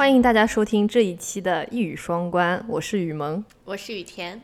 [0.00, 3.44] 欢迎大家收听这一期的一语双关，我是雨萌。
[3.66, 4.40] 我是雨田。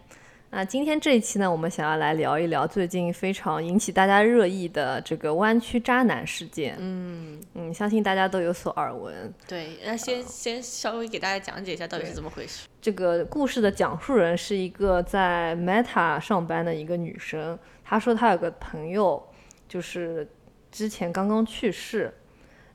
[0.51, 6.77] 那今天这一期呢，我们想要来聊一聊最近非常引起大家热议的这个湾区渣男事件。
[6.79, 9.33] 嗯，嗯，相信大家都有所耳闻。
[9.49, 12.69] 对，那先先稍微给大家讲解一下到底是怎么回事。
[12.83, 19.27] 这个故事的讲述人是一个在 Meta 上班的一个女生，她说她有个朋友，
[19.67, 20.29] 就是
[20.71, 22.13] 之前刚刚去世，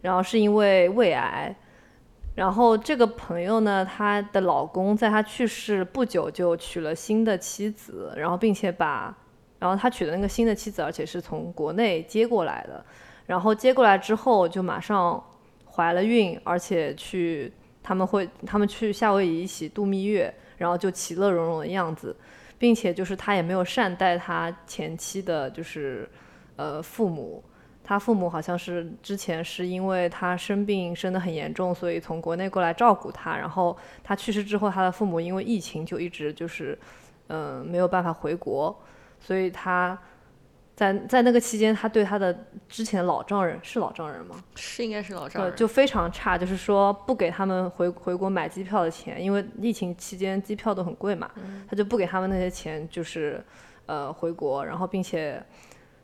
[0.01, 1.55] 然后是因为胃癌。
[2.33, 9.15] 然后这个朋友呢，她的老公在她去世不久就娶了新的妻子，然后并且把，
[9.59, 12.83] 然后他娶的那个新的妻子，而且是从国内接过来的，
[13.25, 15.21] 然后接过来之后就马上
[15.65, 17.51] 怀了孕，而且去
[17.83, 22.15] 他们会他们去夏威夷一起度蜜月，然后就其乐融融的样子，
[22.57, 26.09] 并且就是他也没有善待他前妻的，就是
[26.55, 27.43] 呃父母。
[27.91, 33.35] 他父母好像是之前是因为他生病生得很严重，所以从国内过来照顾他。
[33.35, 36.79] 然后他去世之后，他的父母因为疫情就一直就是，
[37.27, 38.73] 嗯，没有办法回国，
[39.19, 39.99] 所以他
[40.73, 44.41] 在在那个期间，他对他的之前的老丈人是老丈人吗？
[44.55, 51.29] 是应该是老丈人，就非常差，就是说不给他们回回国买机票的钱，因为疫情期间机票都很贵嘛，
[51.67, 53.43] 他就不给他们那些钱，就是
[53.85, 55.45] 呃回国，然后并且。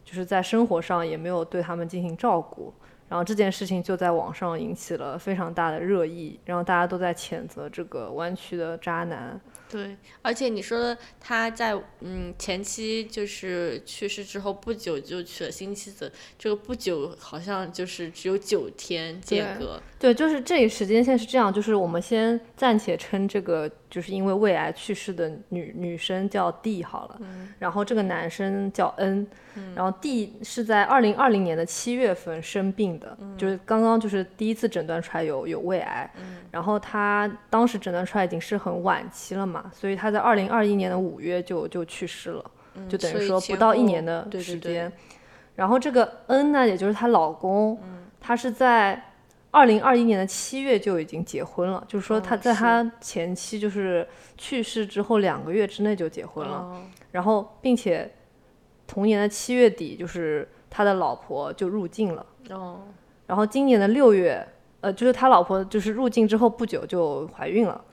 [0.08, 2.74] 就是在生活上也没有对他们进行照顾，
[3.10, 9.38] 然后这件事情就在网上引起了非常大的热议，然后大家都在谴责这个弯曲的渣男。
[9.70, 19.82] 对，而且你说的他在嗯前期就是去世之后不久就娶了新妻子，这个不久好像就是只有九天间隔。
[20.00, 23.70] 对，就是这一时间线是这样，就是我们先暂且称这个。
[23.90, 27.22] 就是因为胃癌去世的女女生叫 D 好了，
[27.58, 29.26] 然后这个男生叫 N，
[29.74, 36.12] 然后 D 是在二零二零年的七月份生病的，就是刚刚就是第一次诊断出来有有胃癌，
[36.52, 42.52] 然后他当时诊断出来已经是很晚期了嘛，所以他在二零二一年的五月就就去世了，
[42.90, 44.92] 就等于说不到一年的时间，
[45.56, 47.80] 然后这个 N 呢，也就是她老公，
[48.20, 49.04] 他是在。
[49.50, 54.08] 二零二一年的七月就已经结婚了，就是说他在他前妻就是
[54.38, 56.80] 去世之后两个月之内就结婚了，
[57.12, 58.12] 然后并且
[58.86, 62.24] 同年的七月底就是他的老婆就入境了，
[63.26, 64.46] 然后今年的六月，
[64.82, 67.84] 呃，就是他老婆就是入境之后不久就怀孕了，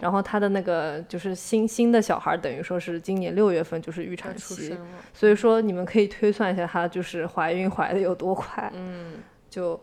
[0.00, 4.76] 然后他的那个就是新新的小孩等于说是今年六月份就是预产期，
[5.12, 9.14] 所以说你们可以推算一下他就是怀孕怀的有多快，嗯，
[9.48, 9.80] 就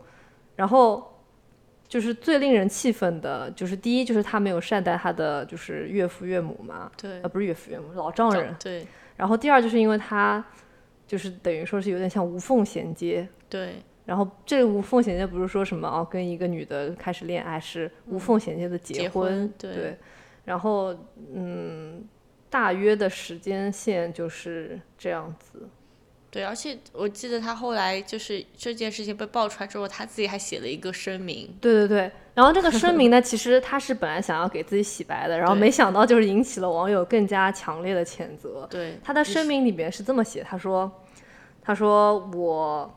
[0.56, 1.12] 然后。
[1.88, 8.84] 就是最令人气愤的，就是第一就是他没有善待他的就是岳父岳母嘛，对，呃不是岳父岳母，老丈人，对。
[9.16, 10.44] 然后第二就是因为他，
[11.06, 13.76] 就是等于说是有点像无缝衔接，对。
[14.06, 19.98] 然后这无缝衔接不是说什么哦跟一个女的开始恋爱，是无缝衔接的结婚，对。
[20.44, 20.94] 然后
[21.34, 22.04] 嗯，
[22.48, 25.68] 大约的时间线就是这样子。
[26.30, 31.56] 对，而且我记得他后来就是这件事情被爆出来之后，他自己还写了一个声明。
[31.60, 38.68] 对对对，然后这个声明 呢，其实他是本来想要给自己洗白的，然后没想到就是引起了网友更加强烈的谴责。
[38.70, 40.88] 对，他的声明里面是这么写，他说
[41.60, 42.88] ：“他说我。”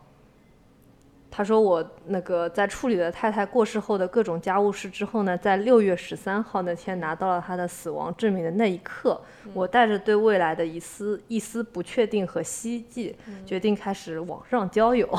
[1.32, 9.22] 他说：“我那个在处理了太太过世后的各种家务事之后呢，在六月十三号那天拿到了他的死亡证明的那一刻，
[9.54, 15.08] 我带着对未来的一丝一丝不确定和希冀，决定开始网上交友。”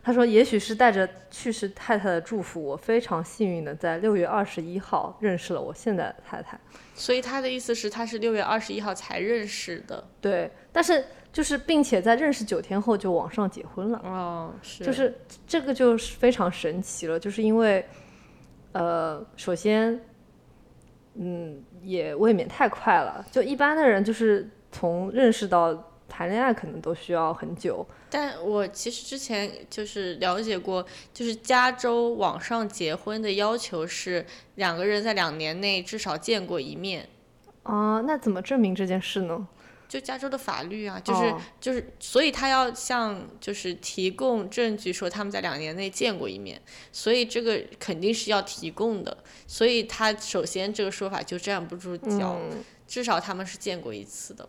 [0.00, 6.58] 他说：“也许是带着去世太太的祝福，我非常幸运的在六月二十一号认识了我现在的太太。”
[6.94, 10.06] 所以他的意思是，他是六月二十一号才认识的。
[10.20, 11.04] 对，但是。
[11.34, 14.00] 就是，并且在认识九天后就网上结婚了。
[14.04, 14.84] 哦，是。
[14.84, 15.12] 就是
[15.44, 17.84] 这个就是非常神奇了，就是因为，
[18.70, 20.00] 呃，首先，
[21.14, 23.26] 嗯，也未免太快了。
[23.32, 27.84] 就一般的人，就是从认识到谈恋爱，可能都需要很久。
[28.08, 34.24] 但我其实之前就是了解过，就是加州网上结婚的要求是
[34.54, 37.08] 两个人在两年内至少见过一面。
[37.64, 39.48] 啊，那怎么证明这件事呢？
[39.94, 46.60] 就加州的法律啊，就是就是，所以他要向就是提供证据说他们在两年内见过一面，
[46.90, 52.36] 所以这个肯定是要提供的，所以他首先这个说法就站不住脚，
[52.88, 54.48] 至少他们是见过一次的。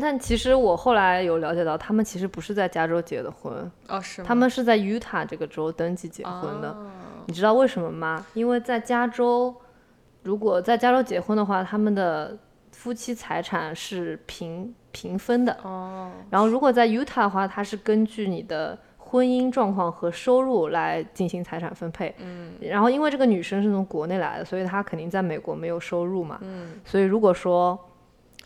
[0.00, 6.76] 但其实我后来有了解到，他们其实不是在加州结的婚，哦是他们是在 Utah 这个州登记结婚的。
[7.26, 8.26] 你知道为什么吗？
[8.34, 9.54] 因为在加州，
[10.24, 12.36] 如果在加州结婚的话，他们的
[12.86, 22.14] 夫妻财产是平平分的哦，然后如果在 Utah 的话，它是根据你的婚姻状况和收入来进行财产分配。
[22.20, 26.38] 嗯，然后因为这个女生是从国内来的，所以她肯定在美国没有收入嘛。
[26.42, 27.76] 嗯，所以如果说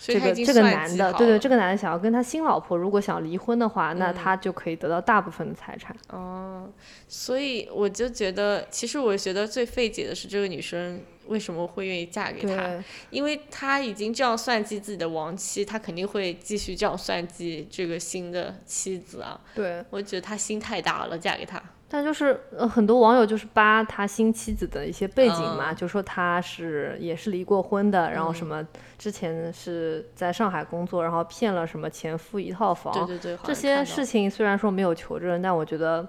[0.02, 5.94] 这个这个男的，对对，这个男的想要跟他新老婆如果想离婚的话，那他就可以得到大部分的财产。
[6.08, 6.66] 哦，
[7.06, 19.38] 所以我就觉得，其实我觉得最费解的是这个女生为什么会愿意嫁给他，因为他已经这样算计自己的亡妻，他肯定会继续这样算计这个新的妻子啊。
[19.54, 21.62] 对，我觉得他心太大了，嫁给他。
[21.92, 28.64] 但就是呃，很多网友就是扒他新妻子的一些背景嘛，就说他是也是离过婚的，然后什么
[28.96, 36.06] 之前是在上海工作，然后骗了什么前夫一套房，对对对，这些事情虽然说没有求证，但我觉得。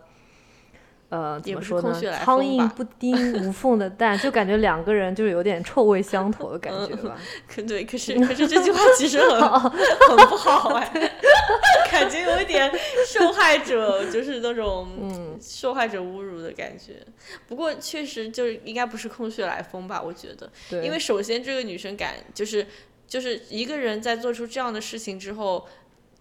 [1.09, 1.93] 呃，怎么说呢？
[2.23, 7.17] 苍蝇不叮无缝的蛋，就感觉两个人就是有点臭味相投的感觉吧。
[7.53, 10.89] 可对，可是可是这句话其实很 很不好哎，
[11.91, 12.71] 感觉有一点
[13.05, 17.05] 受害者 就是那种嗯受害者侮辱的感觉。
[17.47, 20.01] 不过确实就是应该不是空穴来风吧？
[20.01, 20.51] 我觉得，
[20.83, 22.65] 因为首先这个女生敢就是
[23.07, 25.67] 就是一个人在做出这样的事情之后。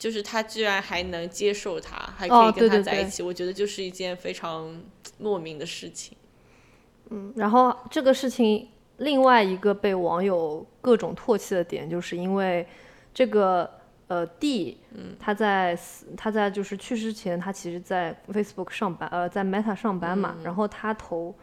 [0.00, 4.82] 就是她居然还能接受他，还可以跟他在一起，我觉得就是一件非常
[5.19, 6.16] 莫名的事情。
[7.11, 8.66] 嗯，然后这个事情
[8.96, 12.66] 另外一个被网友各种唾弃的点，就是因为
[13.12, 13.70] 这个
[14.11, 14.77] 呃 D，
[15.19, 15.79] 他在
[16.17, 21.35] 他在就是去世前，他其实在 Facebook 上班，呃，在 Meta 上班嘛，然后他投。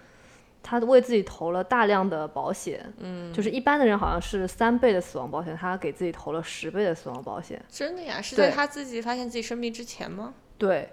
[0.69, 7.63] 他为自己投了大量的保险，嗯，就是一般的人好像是三倍的死亡保险，他给自己投了十倍的死亡保险。
[7.69, 8.21] 真的呀？
[8.21, 10.33] 是在他自己发现自己生病之前吗？
[10.57, 10.89] 对，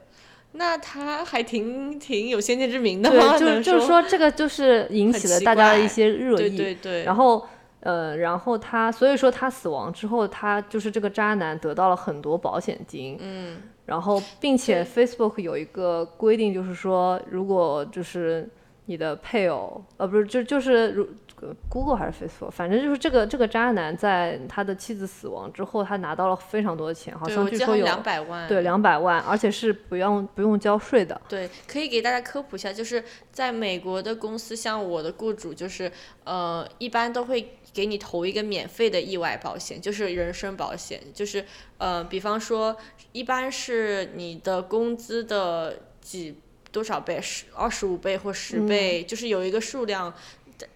[0.53, 3.11] 那他还挺挺有先见之明的。
[3.11, 6.37] 对，就是就是说这个就是引起了大家的一些热议。
[6.37, 7.03] 对对对。
[7.03, 7.45] 然后，
[7.85, 13.17] 呃，然后他所以说他死亡之后，他就是这个渣男得到了很多保险金。
[13.21, 13.63] 嗯。
[13.87, 18.49] 然后，并且 Facebook 有一个规定，就是说如果就是。
[18.87, 21.09] 你的配偶，呃，不是，就就是如
[21.71, 31.19] Google 还是 Facebook，反正就是这个这个渣男，在他的妻子死亡之后，他拿到了非常多的钱，好像据说有两百万，对，两百万，而且是不用不用交税的。
[31.27, 33.03] 对，可以给大家科普一下，就是
[33.33, 35.91] 在美国的公司，像我的雇主，就是
[36.25, 41.45] 呃，一般都会给你投一个免费的意外保险，就是人身保险，就是
[41.77, 42.75] 呃，比方说，
[43.13, 46.37] 一般是你的工资的几。
[46.75, 47.21] 多少倍？
[47.23, 50.13] 十二十五倍或十倍，就是有一个数量。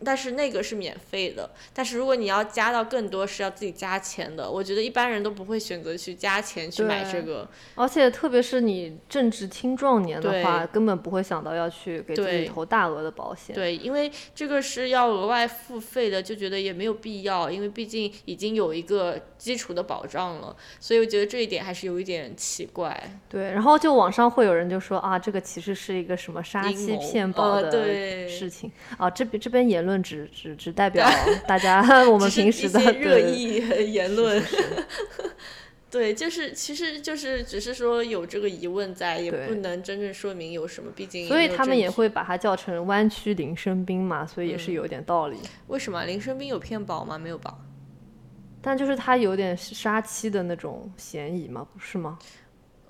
[0.05, 4.51] 但是那个是免费的，但是如果你要加到更多，是要自己加钱的。
[4.51, 13.55] 我觉得一般人都不会选择去加钱去买这个，而且特别是你正值青壮年的话，根本不会想到要去给自己投大额的保险。
[13.55, 23.19] 对，因为这个是要额外付费的，就觉得也没有必要，因为毕竟已经有一个基础的保障了，所以我觉得这一点还是有一点奇怪。
[23.29, 31.09] 对，然后就网上会有人就说啊，这个其实是一个什么杀妻骗保的事情啊，这边这边言论只只只代表
[31.47, 34.43] 大家我 们平时的热议言论，
[35.89, 45.37] 对，就是其实就是只是说有这个疑问在，也不能真正说明有什么，毕竟所以他们也会把它叫成弯曲林生斌嘛，所以也是有点道理。
[45.69, 47.17] 为什么林生斌有骗保吗？
[47.17, 47.57] 没有吧？
[48.61, 52.19] 但就是他有点杀妻的那种嫌疑嘛，不是吗？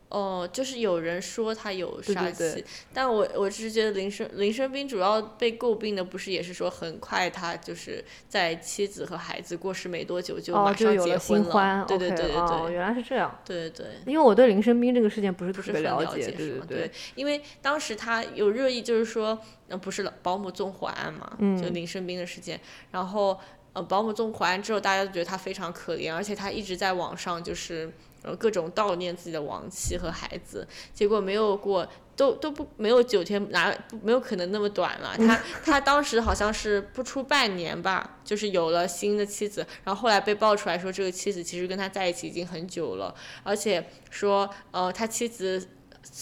[0.09, 13.87] 哦，就是有人说他有杀妻，但我我只是觉得林生林生斌主要被诟病的不是也是说很快他就是在妻子和孩子过世没多久就马上结婚了，对对对对对，哦原来是这样，对对。
[13.87, 22.59] 对，因为我对林生斌这个事件不是特别了解，对对对，因为当时他有热议就是说，那不是保姆纵火案嘛，就林生斌的事件，
[22.93, 23.38] 然后
[23.75, 27.93] 呃保姆纵火案之后，大家都觉得他非常可怜，而且他一直在网上就是。
[28.23, 33.73] 然后各种悼念自己的亡妻和孩子，结果没有过，都都不没有九天，哪
[34.03, 35.15] 没有可能那么短了？
[35.17, 45.69] 他 他当时好像是不出半年吧，就是有了新的妻子，然后后来被爆出来说这个妻子其实跟他在一起已经很久了，而且说呃他妻子。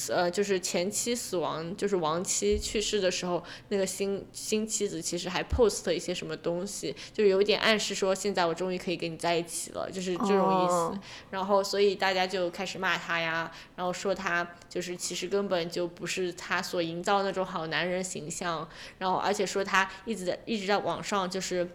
[0.09, 11.01] 呃，就是前妻死亡，就是亡妻去世的时候，那个新新妻子其实还 post 一些什么东西，就有点暗示说现在我终于可以跟你在一起了，就是这种意思。
[11.31, 21.69] 然后，所以大家就开始骂他呀，然后说他就是其实根本就不是他所营造那种好男人形象，然后而且说他一直在一直在网上就是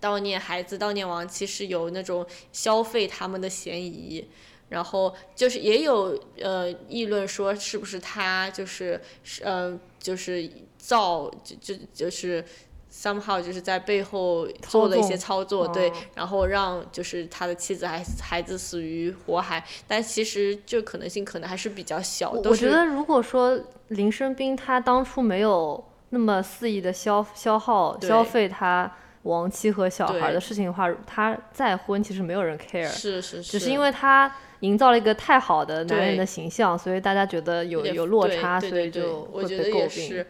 [0.00, 4.28] 悼念孩子、悼念亡妻是有那种消费他们的嫌疑。
[4.68, 12.44] 然后就是也有呃议论说是不是他就是是呃就是造就就就是
[12.90, 28.90] somehow 就是在背后做了一些操作，对哦，然后让就是他的妻子还孩子死于火海，但其实这可能性可能还是比较小，我我觉得，如果说林生斌他当初没有那么肆意的消消耗消费他
[29.24, 33.68] 亡妻和小孩对的事情的话，他再婚其实没有人 care，是是只是。
[33.68, 39.82] 因为他营造了一个太好的男人的形象，所以大家觉得有有落差，所以就会我觉得被诟病。
[39.82, 40.26] 也是，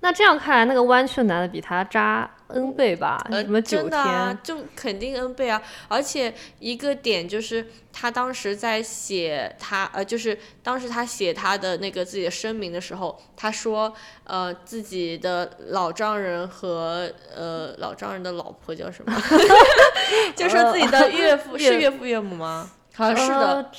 [0.00, 3.24] 那这样看来，那个弯曲的男的比他渣 N 倍吧？
[3.30, 5.62] 呃，什么九真的啊天，，就肯定 N 倍啊！
[5.88, 13.94] 而且一个点就是，他当时在写他呃，就是当时他写他的那个自己的声明的时候，他说
[14.24, 19.14] 呃自己的老丈人和呃老丈人的老婆叫什么？
[20.34, 22.70] 就说自己的岳父 是岳父岳母吗？
[23.00, 23.70] 好像是的，呃，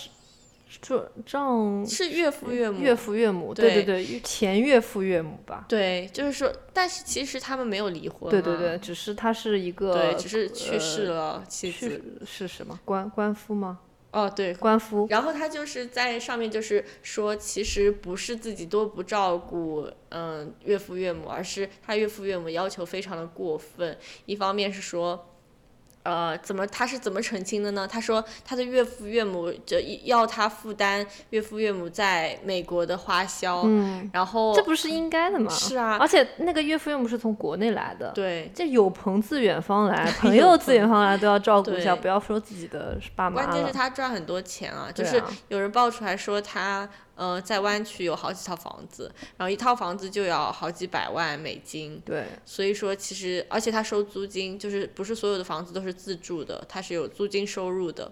[0.82, 2.82] 这丈是岳父岳母。
[2.82, 5.66] 岳父岳母，对对对对，前岳父岳母吧。
[5.68, 8.30] 对，就是说，但是其实他们没有离婚。
[8.30, 12.22] 对对对，，只是他是一个对，只是去世呃了妻去子。
[12.26, 13.80] 是什么官官夫吗？
[14.12, 15.08] 哦，对，官夫。
[15.10, 23.98] 然后他就是在上面就是说，其实不是自己多不照顾，嗯，岳父岳母，而是他岳父岳母要求非常的过分。
[24.26, 25.31] 一方面是说，
[26.04, 27.88] 呃，怎么他是怎么澄清的呢？
[27.88, 35.52] 他说他的岳父岳母就要他负担岳父岳母在美国的花销，嗯，然后这不是应该的吗？
[35.52, 38.52] 是啊而且那个岳父岳母是从国内来的，对。
[38.56, 43.72] 这有朋自远方来， 朋友自远方来都要照顾一下，不要说自己的爸妈关键是。
[43.72, 46.88] 他赚很多钱啊，就是有人爆出来说他
[47.22, 58.12] 呃在湾区有好几套房子，然后一套房子就要好几百万美金，对，所以说其实而且他收租金，就是不是所有的房子都是自住的，他是有租金收入的。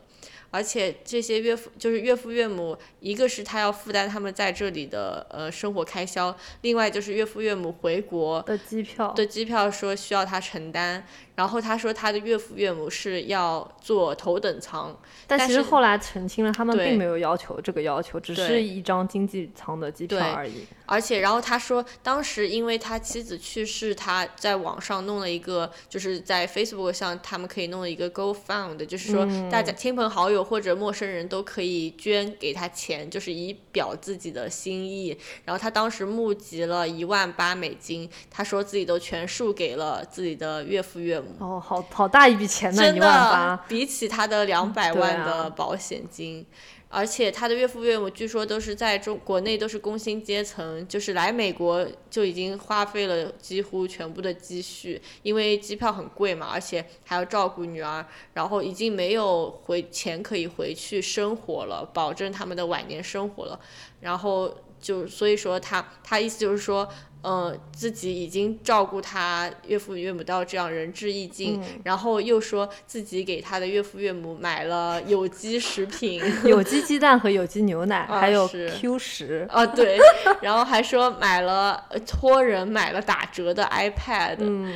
[0.51, 11.05] 而且这些岳父就是岳父岳母，一个是他要负担他们在这里的呃生活开销，另外就是岳父岳母回国的机票，的机票说需要他承担，
[11.39, 14.93] 然后他说他的岳父岳母是要坐头等舱，
[15.25, 20.65] 但其实后来澄清了，他们并没有要求这个要求，只是一张经济舱的机票而已。
[20.85, 35.17] 而且，然后他说，当时因为他妻子去世，他在网上弄了一个，就是在 Facebook 上，他们可以弄一个 GoFund，就是说大家亲朋好友或者陌生人都可以捐给他钱，就是以表自己的心意。
[35.45, 41.28] 然后他当时募集了一万八美金，他说自己都全数给了自己的岳父岳母。
[41.37, 43.65] 哦，好好大一笔钱呢，真一万的八。
[43.67, 46.45] 比起他的两百 万啊的保险金，
[46.89, 63.59] 而且他的岳父岳母据说都是在中国内都是工薪阶层，就是来美国就已经花费了几乎全部的积蓄，因为机票很贵嘛，而且还要照顾女儿，然后已经没有回钱可以回去生活了，保证他们的晚年生活了，
[64.01, 66.87] 然后就所以说他他意思就是说。
[67.21, 79.45] 呃，自己已经照顾他岳父岳母到这样仁至义尽，嗯然后又说自己给他的岳父岳母买了有机食品， 有机鸡蛋和有机牛奶，啊还有是 Q 十。
[79.51, 79.99] 啊对，
[80.41, 84.73] 然后还说买了呃托人买了打折的 iPad，、嗯，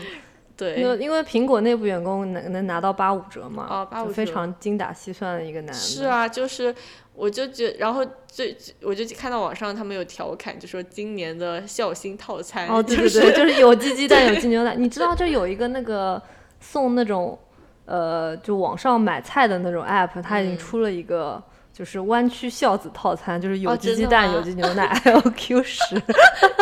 [0.63, 5.73] 对，因为因为苹果内部员工能能拿到八五折嘛，哦八五就非常精打细算的一个男的。
[5.73, 6.73] 是啊，就是
[7.13, 14.75] 我就觉然后最我就看到网上他们有调侃，就说今年的孝心套餐，哦，对对对，就是有机鸡蛋、 有机牛奶。
[14.75, 16.21] 你知道，就有一个那个
[16.59, 17.37] 送那种
[17.85, 21.41] 呃，就网上买菜的那种 app，它已经嗯出了一个。
[21.73, 25.99] 就是弯曲孝子套餐，就是有机鸡蛋、吗有机牛奶，还有 Q 十，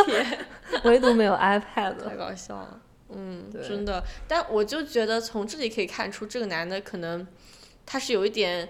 [0.06, 0.26] 天
[0.86, 1.96] 唯独没有 iPad。
[2.08, 2.80] 太搞笑了。
[3.14, 7.28] 嗯，对真的，但我就觉得从这里可以看出，这个男的可能
[7.86, 8.70] 他是有一点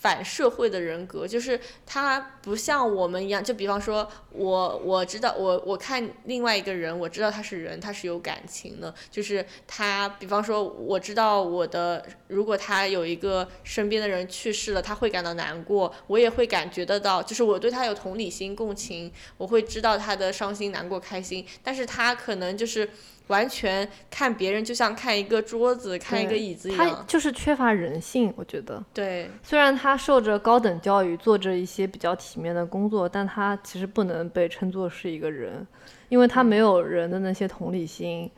[0.00, 22.88] 反社会的人格，就是他不像我们一样，就比方说我我知道我我看另外一个人，我知道他是人，他是有感情的，就是他，比方说我知道我的，如果他有一个身边的人去世了，他会感到难过，我也会感觉得到，就是我对他有同理心、共情，我会知道他的伤心、难过、开心，但是他可能就是。
[23.28, 27.04] 完全看别人就像看一个桌子、看一个椅子一样他。
[27.06, 28.82] 就是缺乏人性，我觉得。
[28.92, 35.66] 对，虽然他受着高等教育，做着一些比较体面的工作，但他其实不能被称作是一个人，
[36.08, 38.30] 因为他没有人的那些同理心。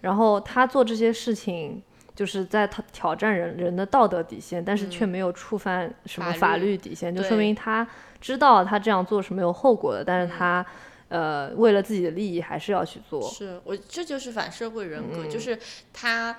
[0.00, 1.82] 然后他做这些事情，
[2.14, 7.86] 就是在他挑战人人的道德底线，但是却没有触犯什么法律底线，就说明他
[8.20, 10.64] 知道他这样做是没有后果的，但是他。
[11.12, 13.30] 呃，为了自己的利益，还是要去做。
[13.30, 15.58] 是我这就是反社会人格，嗯就是
[15.92, 16.36] 他，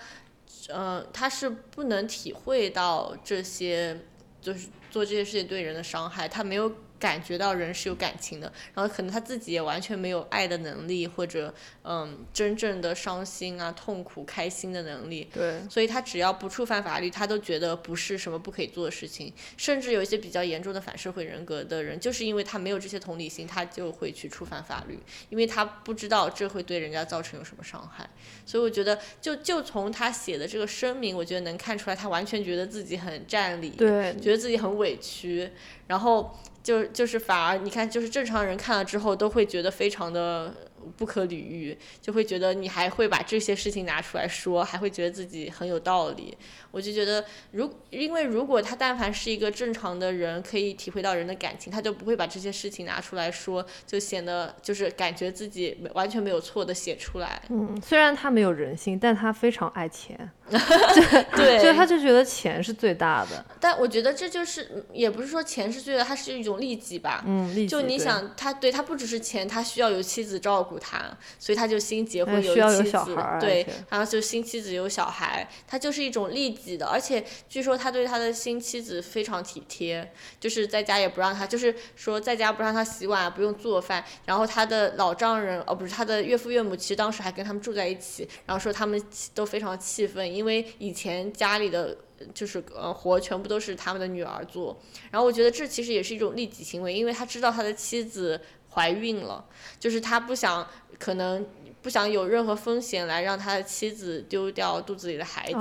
[0.70, 4.00] 呃，他是不能体会到这些，
[4.42, 6.72] 就是做这些事情对人的伤害，他没有。
[7.04, 15.28] 感觉到人是有感情的，然后可能他自己也完全没有爱的能力，或者嗯，真正的伤心啊、痛苦、开心的能力。
[15.34, 19.34] 对，所以他只要不触犯法律，他都觉得不是什么不可以做的事情。
[19.58, 28.10] 甚至有一些比较严重的反社会人格的人，就是因为他没有这些同理心，他就会去触犯法律，因为他不知道这会对人家造成有什么伤害。
[28.46, 35.52] 所以我觉得，就就从他写的这个声明，我觉得能看出来，他完全觉得自己很占理，对，觉得自己很委屈，
[35.88, 36.34] 然后。
[36.64, 40.56] 就就是反而你看，就是正常人看了之后都会觉得非常的。
[40.98, 46.38] 不可理喻，就会觉得你还会把这些事情拿出来说，还会觉得自己很有道理。
[46.72, 57.42] 我就觉得，如因为如果他但凡是一个正常的人，可以体会到人的感情，他就不会把这些事情拿出来说，就显得就是感觉自己完全没有错的写出来。
[57.50, 60.18] 嗯，虽然他没有人性，但他非常爱钱，
[60.50, 63.46] 对，就他就觉得钱是最大的。
[63.60, 67.24] 但我觉得这就是也不是说钱是最大，它是一种利己吧。
[67.28, 67.68] 嗯，利己。
[67.68, 70.73] 就你想，他对他不只是钱，他需要有妻子照顾。
[70.80, 89.02] 他，所以他就新结婚有妻子，对，然后就新妻子有小孩，他就是一种利己的，而且据说他对他的新妻子非常体贴，就是在家也不让他，就是说在家不让他洗碗，不用做饭，然后他的老丈人哦不是他的岳父岳母，其实当时还跟他们住在一起，然后说他们
[89.34, 91.98] 都非常气愤，因为以前家里的
[92.34, 94.80] 就是呃活全部都是他们的女儿做，
[95.12, 98.40] 然后我觉得这其实也是一种利己行为，因为他知道他的妻子。
[98.74, 99.44] 怀孕了，
[99.80, 100.68] 就是他不想，
[101.00, 101.46] 可能
[101.82, 105.54] 不想有任何风险来让他的妻子丢掉肚子里的孩子，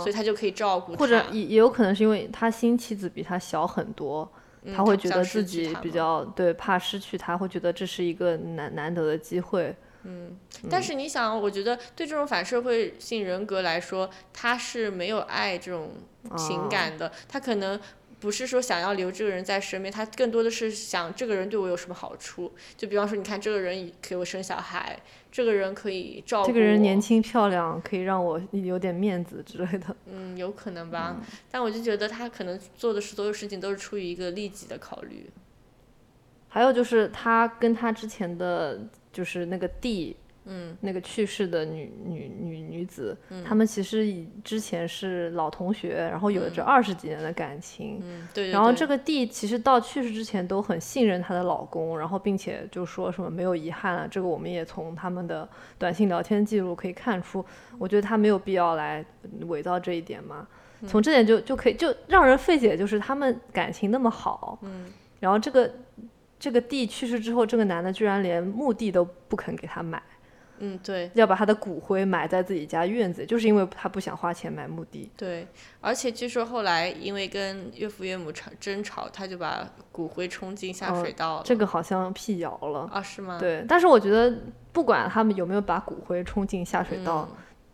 [0.00, 0.94] 所以他就可以照顾。
[0.94, 4.30] 或者也也有可能是因为他新妻子比他小很多，
[4.76, 9.74] 他会觉得自己比较对怕失去他，会觉得这是一个难难得的机会。
[10.04, 10.36] 嗯，
[10.70, 15.90] 但是你想，我觉得对这种反社会性人格来说，他是没有爱这种
[16.36, 17.78] 情感的，他可能。
[18.20, 22.52] 不是说想要留这个人在身边，他更多的是想这个人对我有什么好处。
[22.76, 25.00] 就比方说，你看这个人给我生小孩，
[25.32, 29.96] 这个人可以照顾这个人年轻漂亮，可以让我有点面子之类的。
[30.06, 31.16] 嗯，有可能吧。
[31.50, 35.28] 但我就觉得他可能做的所有事情都是出于一个利己的考虑。
[36.48, 38.80] 还有就是他跟他之前的
[39.12, 40.14] 就是那个弟。
[40.46, 48.00] 嗯，那个去世的女女女女子，他们其实以之前是老同学，然后有着二十几年的感情。
[48.02, 48.50] 嗯，对。
[48.50, 54.08] 然后这个弟其实到去世之前都很信任她的老公，然后并且就说什么没有遗憾了。
[54.08, 55.48] 这个我们也从他们的
[55.78, 57.44] 短信聊天记录可以看出，
[57.78, 59.04] 我觉得他没有必要来
[59.42, 60.48] 伪造这一点嘛。
[60.86, 64.58] 从这点就就可以就让人费解，就是他们感情那么好。
[64.62, 64.86] 嗯。
[65.20, 65.70] 然后这个
[66.38, 70.02] 这个弟去世之后，这个男的居然连墓地都不肯给他买。
[70.60, 75.10] 嗯，对，要把他的骨灰埋在自己家院子，就是因为他不想花钱买墓地。
[75.16, 75.46] 对，
[75.80, 81.42] 而且据说后来因为跟岳父岳母吵争吵，他就把骨灰冲进下水道了。
[81.44, 83.02] 这个好像辟谣了啊？
[83.02, 83.38] 是吗？
[83.40, 84.32] 对，但是我觉得
[84.72, 87.28] 不管他们有没有把骨灰冲进下水道。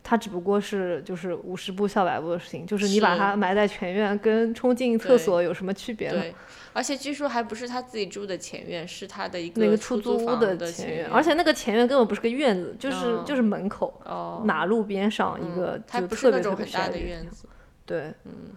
[0.08, 6.20] 他只不过是就是五十步笑百步的事情，就是你把它埋在前院，跟冲进厕所有什么区别呢？
[6.20, 6.32] 对，
[6.72, 14.00] 而且据说还不是他自己住的前院，是他的一个那个出租屋的前院，而且那个前院根本不是个院子，就是就是门口，
[14.44, 17.48] 马路边上一个，就特别特别大的院子。
[17.84, 18.52] 对，嗯，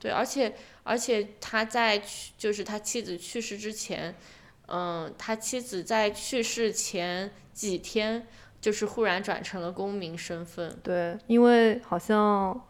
[0.00, 4.16] 对，而且而且他在去就是他妻子去世之前，
[4.66, 8.26] 嗯，他妻子在去世前几天。
[8.60, 12.60] 就是忽然转成了公民身份，对，因为好像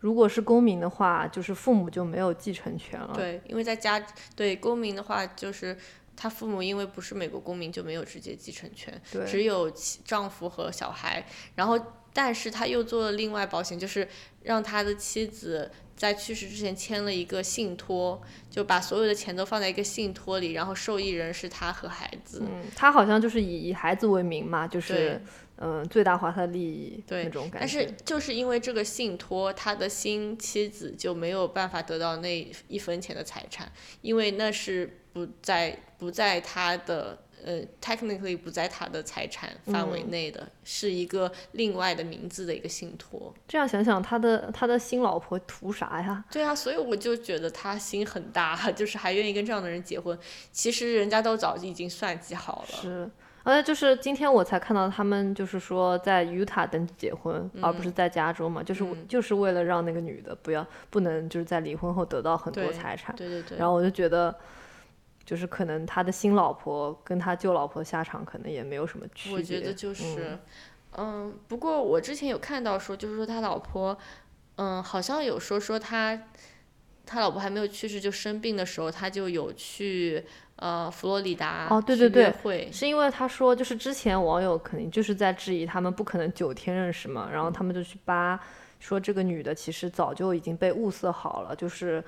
[0.00, 3.12] 如果是公民的话，就是父母就没有继承权了。
[3.14, 5.76] 对，因为在家对公民的话，就是
[6.16, 9.70] 他父母因为不是美国公民就没有直接继承权，只有
[10.04, 11.24] 丈夫和小孩。
[11.54, 11.78] 然后，
[12.18, 14.08] 但是他又做了另外保险，就是
[14.42, 15.70] 让他的妻子。
[15.96, 22.40] 在去世之前签了一个信托，就把所有的钱都放在一个信托里，然后受益人是他和孩子。
[22.42, 25.20] 嗯，他好像就是以以孩子为名嘛，就是
[25.56, 27.58] 嗯最大化他的利益那种感觉。
[27.58, 37.18] 但是就是因为这个信托，他的新妻子就没有办法得到那一分钱的财产，因为那是不在不在他的。
[37.44, 43.32] 呃，technically 不在他的财产范围内的，是一个另外的名字的一个信托。
[43.46, 46.24] 这样想想，他的他的新老婆图啥呀？
[46.30, 50.18] 对啊，所以我就觉得他心很大， 就是还愿意跟这样的人结婚。
[50.52, 52.78] 其实人家都早就已经算计好了。
[52.82, 53.10] 是，
[53.44, 63.14] 而且就是今天我才看到他们就是说在 Utah 登记结婚，而不是在加州嘛，就是就是为了让那个女的不要不能就是在离婚后得到很多财产。
[63.16, 63.58] 对对对。
[63.58, 64.34] 然后我就觉得。
[65.28, 69.36] 就是可能他的新老婆跟他旧老婆下场可能也没有什么区别。
[69.36, 70.38] 我觉得就是，
[70.96, 73.98] 嗯，不过我之前有看到说，就是说他老婆，
[74.56, 76.18] 嗯，好像有说说他，
[77.04, 80.24] 他老婆还没有去世就生病的时候，他就有去
[80.56, 88.40] 呃佛罗里达哦，对对对，会是因为他说就是之前网友肯定就是在质疑他们不可能九天认识嘛，然后他们就去扒
[88.78, 92.02] 说这个女的其实早就已经被物色好了，就是。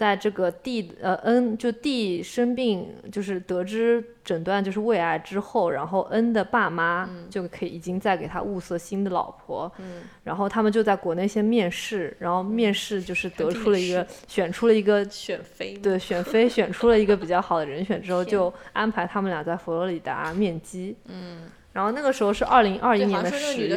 [0.00, 21.42] 在这个 D 呃 N 就 D 生病就是得知诊断就是胃癌之后，然后 N 的爸妈就可以已经在给他物色新的老婆，嗯，然后他们就在国内先面试，然后面试就是得出了一个选出了一个选妃，对选妃选出了一个比较好的人选之后， 就安排他们俩在佛罗里达面基，嗯，
[21.74, 23.36] 然后那个时候是二零二一年的十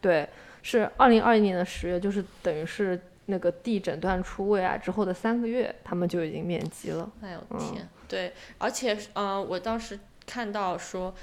[0.00, 0.26] 对，
[0.62, 2.98] 是二零二一年的十月，就是等于是。
[3.30, 7.10] 那个 D 诊断出胃癌之后的三个月，他们就已经面基了。
[7.20, 7.86] 哎呦天！
[8.08, 11.14] 对，而且，嗯，我当时看到说，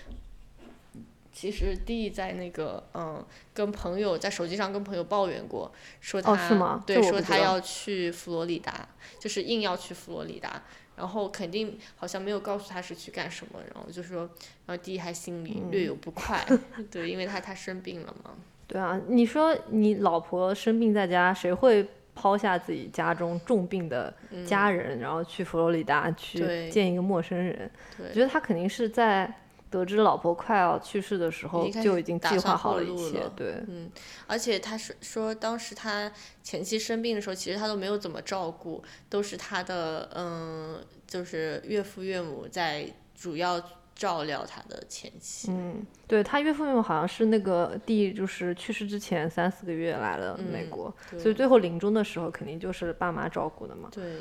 [1.34, 8.88] 其实 D 在那个，嗯，跟朋友在手机上跟朋友抱怨过，说他，对，说他要去佛罗里达，
[9.20, 10.62] 就是硬要去佛罗里达，
[10.96, 14.30] 然后肯定好像没有告诉他是去干什么，然后就说，
[14.68, 16.46] 然后 D 还心里略有不快，
[16.92, 18.36] 对，因为他他生病了嘛。
[18.68, 24.14] 对啊，你说你老婆生病在家，谁会抛下自己家中重病的
[24.46, 27.70] 家人，然后去佛罗里达去见一个陌生人？
[28.00, 29.32] 我觉得他肯定是在
[29.70, 33.22] 得知老婆快要去世的时候就已经计划好了一切。
[33.36, 33.92] 对，嗯，
[34.26, 43.62] 而且他是说，当时他前妻生病的时候，其实他都没有怎么照顾，都是他的嗯，就是岳父岳母在主要。
[43.96, 45.50] 照料他的前妻。
[45.52, 53.90] 嗯，对他岳父岳母好像是那个弟，就是去世之前三四个月来了美国，所以最后临终的时候肯定就是爸妈照顾的嘛。
[53.92, 54.20] 对。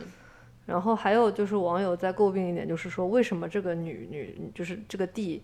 [0.65, 5.43] 然后还有就是网友在诟病一点，就是说为什么这个女女就是这个弟。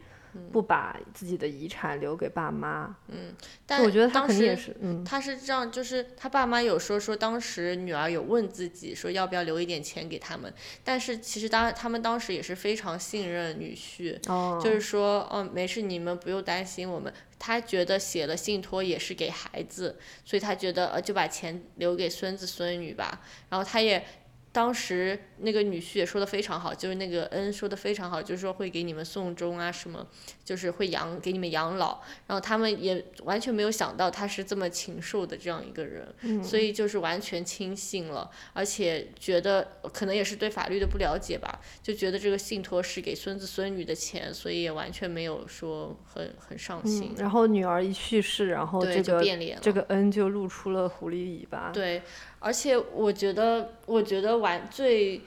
[0.53, 3.35] 不把自己的遗产留给爸妈，嗯，
[3.67, 10.53] 但我觉得他肯定也是，嗯，他是这样，就是他爸妈有说说当时女儿有问自己说要不要留一点钱给他们，
[10.85, 24.05] 但是其实当他们当时也是非常信任女婿，哦，就是说，哦，没事，你们不用担心我们，他觉得写了信托也是给孩子，所以他觉得呃就把钱留给孙子孙女吧，然后他也。
[24.53, 30.05] 当时那个女婿也说的非常好，就是那个恩说的非常好，就是说会给你们送终啊什么，
[30.45, 47.15] 就是会养给你们养老，然后他们也完全没有想到他是这么禽兽的这样一个人，所以就是完全轻信了，而且觉得可能也是对法律的不了解吧，就觉得这个信托是给孙子孙女的钱，所以也完全没有说很很上心。
[47.17, 49.25] 然后女儿一去世，然后这个
[49.61, 51.71] 这个恩就露出了狐狸尾巴。
[51.73, 52.03] 对。
[52.41, 55.23] 而且我觉得，我觉得玩最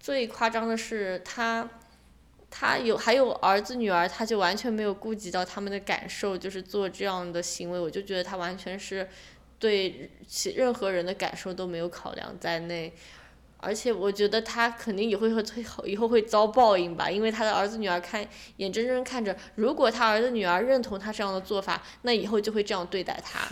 [0.00, 1.68] 最夸张的是他，
[2.50, 9.08] 他有还有儿子女儿，他就完全没有顾及到他们的感受，就是做这样的行为，我就觉得他完全是
[9.58, 12.92] 对其任何人的感受都没有考量在内。
[13.60, 15.42] 而且我觉得他肯定也会会
[15.84, 23.46] 以后会遭报应吧，因为他的儿子女儿看眼睁睁看着，如果他儿子女儿认同他这样的做法，那以后就会这样对待他。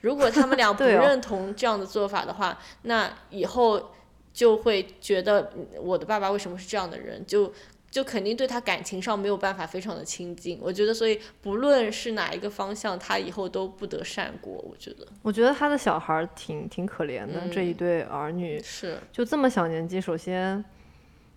[0.00, 3.90] 如果他们俩 不认同这样的做法的话，那以后
[4.32, 7.52] 就会觉得我的爸爸为什么是这样的人就。
[7.94, 14.52] 就肯定对他感情上没有办法非常的亲近，我觉得，所以不论是哪一个方向，他以后都不得善果。
[14.68, 20.62] 我觉得，我觉得他的小孩挺挺可怜的，这一对儿女是就这么小年纪，首先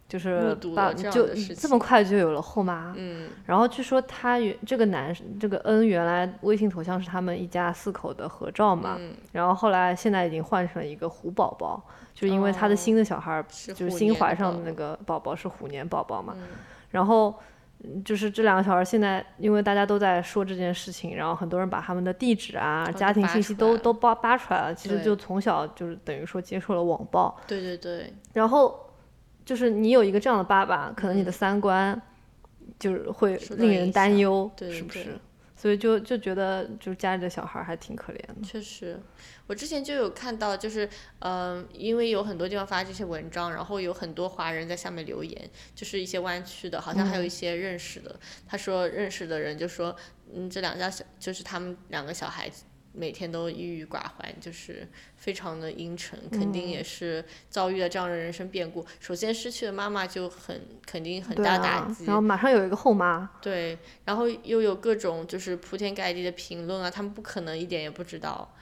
[0.08, 8.98] 就是把就这么快就有了后妈，嗯，然后据说他原这个男这个恩原来微信头像是他们一家四口的合照嘛，
[9.32, 11.84] 然后后来现在已经换成了一个虎宝宝。
[12.14, 16.36] 就因为他的新的小孩儿，就是新怀上的那个宝宝是虎年宝宝嘛，
[16.90, 17.36] 然后
[18.04, 27.40] 就是这两个小孩现在因为大家都在说这件事情，然后很多人把他们的地址啊、家庭信息都都扒扒出来了，其实就从小就是等于说接受了网暴。
[27.46, 28.12] 对对对。
[28.34, 28.87] 然后
[29.48, 32.00] 就是你有一个这样的爸爸，可能你的三观
[32.78, 35.18] 就是会令人担忧，是不是？
[35.56, 38.36] 所以就就觉得就是家里的小孩还挺可怜的。
[38.44, 39.00] 确实。
[39.48, 40.88] 我之前就有看到，就是，
[41.20, 48.14] 嗯，因为有很多地方发这些文章，然后有很多华人在下面留言，就是一些湾区的，好像还有一些认识的。
[48.46, 49.96] 他说认识的人就说，
[50.36, 52.52] 嗯，这两家小，就是他们两个小孩
[52.98, 58.86] 每天都郁郁寡欢，就是非常的阴沉，肯定也是遭遇了这样的人生变故。
[59.00, 63.30] 首先失去了妈妈就很肯定很大打击，然后马上有一个后妈。
[63.42, 68.54] 对，然后又有各种就是铺天盖地的评论啊，他们不可能一点也不知道。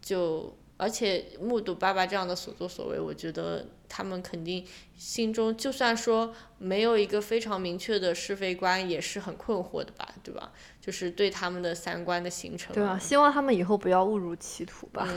[0.00, 4.64] 就而且目睹爸爸这样的所作所为，我觉得他们肯定
[4.96, 10.50] 心中就算说没有一个非常明确的是非观，也是很困惑的吧，对吧？
[10.80, 12.74] 就是对他们的三观的形成。
[12.74, 15.06] 对啊，希望他们以后不要误入歧途吧。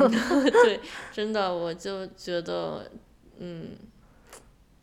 [0.63, 0.81] 对，
[1.13, 2.91] 真的，我就觉得，
[3.37, 3.69] 嗯。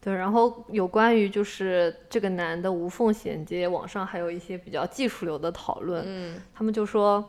[0.01, 6.05] 对，然后有关于就是这个男的无缝衔接，网上还有一些比较技术流的讨论。
[6.07, 7.29] 嗯，他们就说，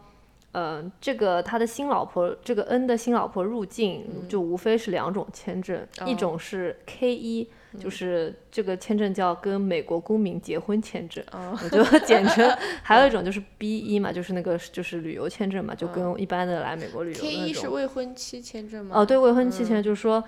[0.52, 7.48] 呃，这个他的新老婆，这个 N 的新老婆入境就无非是两种签证，一种是 K 一，
[7.80, 12.50] 就是这个签证叫跟美国公民结婚签证，我就简称；
[12.82, 17.20] 还有一种就是 B 一嘛，就是那个就是旅游签证嘛，就跟一般的来美国旅游。
[17.22, 18.96] K 一是未婚妻签证吗？
[18.98, 20.24] 哦，对，未婚妻签证就是说。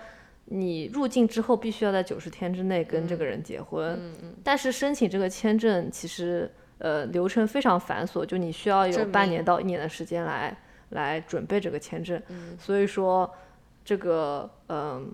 [0.54, 3.98] 你入境之后必须要在九十天之内跟这个人结婚，
[4.44, 6.52] 但是申请这个签证其实
[6.82, 10.56] 呃流程非常繁琐，就你需要有半年到一年的时间来
[10.90, 12.22] 来准备这个签证。
[12.60, 13.32] 所以说
[13.86, 15.12] 这个嗯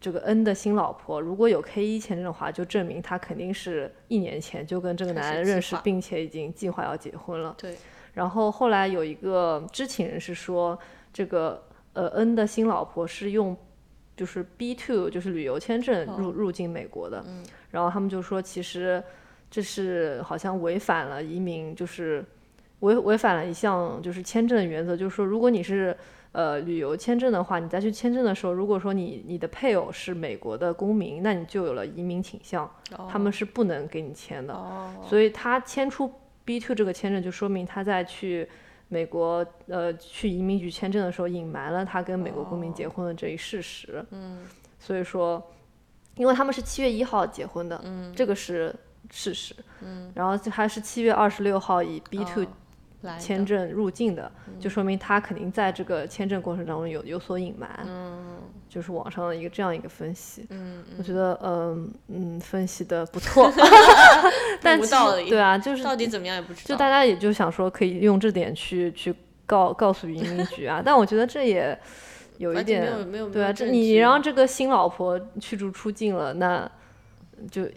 [0.00, 7.54] 这个 N 的新老婆如果有 K 一签证的话，就证明他肯定是一年前就跟这个男人认识，并且已经计划要结婚了。
[7.56, 7.76] 对。
[8.12, 10.78] 然后后来有一个知情人士说，
[11.12, 13.56] 这个呃 N 的新老婆是用。
[14.16, 17.22] 就是 B two 就是旅游签证入入境美国的，
[17.70, 19.04] 然后他们就说其实
[19.50, 22.24] 这是好像违反了移民，就是
[22.80, 25.96] 违违反了一项就是签证的原则，就是说如果你是
[26.32, 32.70] 呃旅游签证的话，你再去签证的时候，如果说你你的配偶是美国的公民，那你就有了移民倾向，
[33.08, 34.54] 他们是不能给你签的。
[35.02, 36.12] 所以他签出
[36.44, 38.48] B two 这个签证，就说明他在去。
[38.88, 44.06] 美国呃去移民局签证的时候，隐瞒了他跟美国公民结婚的这一事实。
[44.12, 44.46] 嗯，
[44.78, 45.42] 所以说，
[46.14, 48.72] 因为他们是七月一号结婚的，嗯，这个是
[49.10, 49.54] 事实。
[49.82, 52.46] 嗯，然后还是七月二十六号以 B two。
[53.20, 58.38] 签证入境的，就说明他肯定在这个签证过程当中有有所隐瞒，嗯，
[58.68, 63.48] 就是网上的一个这样一个分析，嗯，我觉得嗯嗯分析的不错，
[64.60, 64.80] 但
[65.28, 69.14] 对啊，就是到底怎么样也不知道，就大家也就想说可以用这点去去
[69.44, 71.78] 告告诉移民局啊，但我觉得这也
[72.38, 72.92] 有一点
[73.30, 76.68] 对啊，这你让这个新老婆驱逐出境了，那
[77.52, 77.68] 就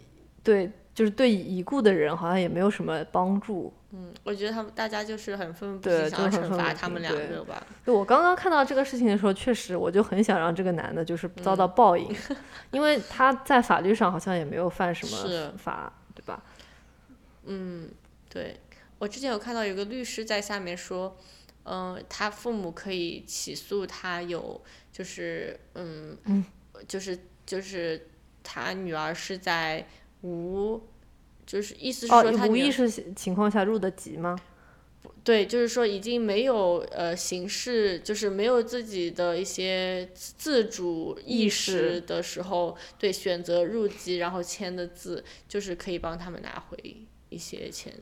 [0.41, 3.73] 对，就是对已故的人好像也没有什么帮助。
[3.91, 7.65] 嗯，我觉得他们大家就是很愤不平，想要惩罚他们两个吧。
[7.85, 12.13] 就我刚刚看到这个事情的时候，确实我就很想让这个男的就是遭到 报应，
[12.71, 16.43] 因为他在法律上好像也没有犯什么法，对吧？
[17.45, 17.89] 嗯，
[18.27, 18.59] 对。
[18.97, 21.15] 我之前有看到有个律师在下面说，
[21.63, 26.17] 嗯，他父母可以起诉他有，就是嗯，
[26.89, 28.09] 就是就是
[28.43, 29.87] 他女儿是在
[30.21, 30.81] 无。
[31.45, 34.37] 就是意思是说他无意识情况下入的籍吗？
[35.23, 46.97] 对，就是说已经没有呃形式，就是没有自己的一些自主意识的时候，对选择入籍然后签的字，就是可以帮他们拿回
[47.29, 47.93] 一些钱。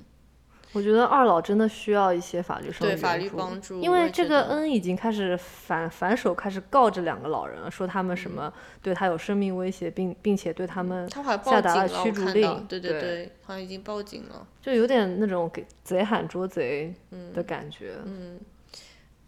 [0.73, 16.93] 我觉得二老真的需要一些法律上的法律帮助，因为这个恩已经开始反反手开始告这两个老人了，说他们什么对他有生命威胁，并并且对他们下达了驱逐令，对对对，好像已经报警了，就有点那种给贼喊捉贼
[17.33, 18.39] 的感觉，嗯。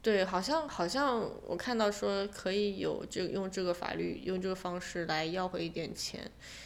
[0.01, 6.21] 对，好像好像我看到说可以有这用这个法律用这个方式来要回一点钱，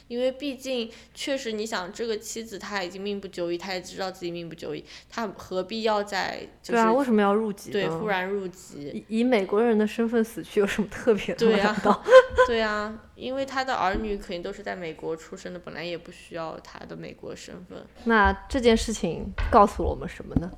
[0.08, 7.72] 因为毕竟确实你想这个妻子她已经命不久矣，她也知道自己命不久矣，她何必要在对啊为什么要入籍？
[7.72, 11.46] 对，忽然入籍，以美国人的身份死去有什么特别的？
[11.46, 11.76] 对呀，
[12.48, 17.86] 对呀，因为他的儿女肯定都是在美国出生的，本来也不需要他的美国身份。
[18.06, 20.52] 那这件事情告诉了我们什么呢？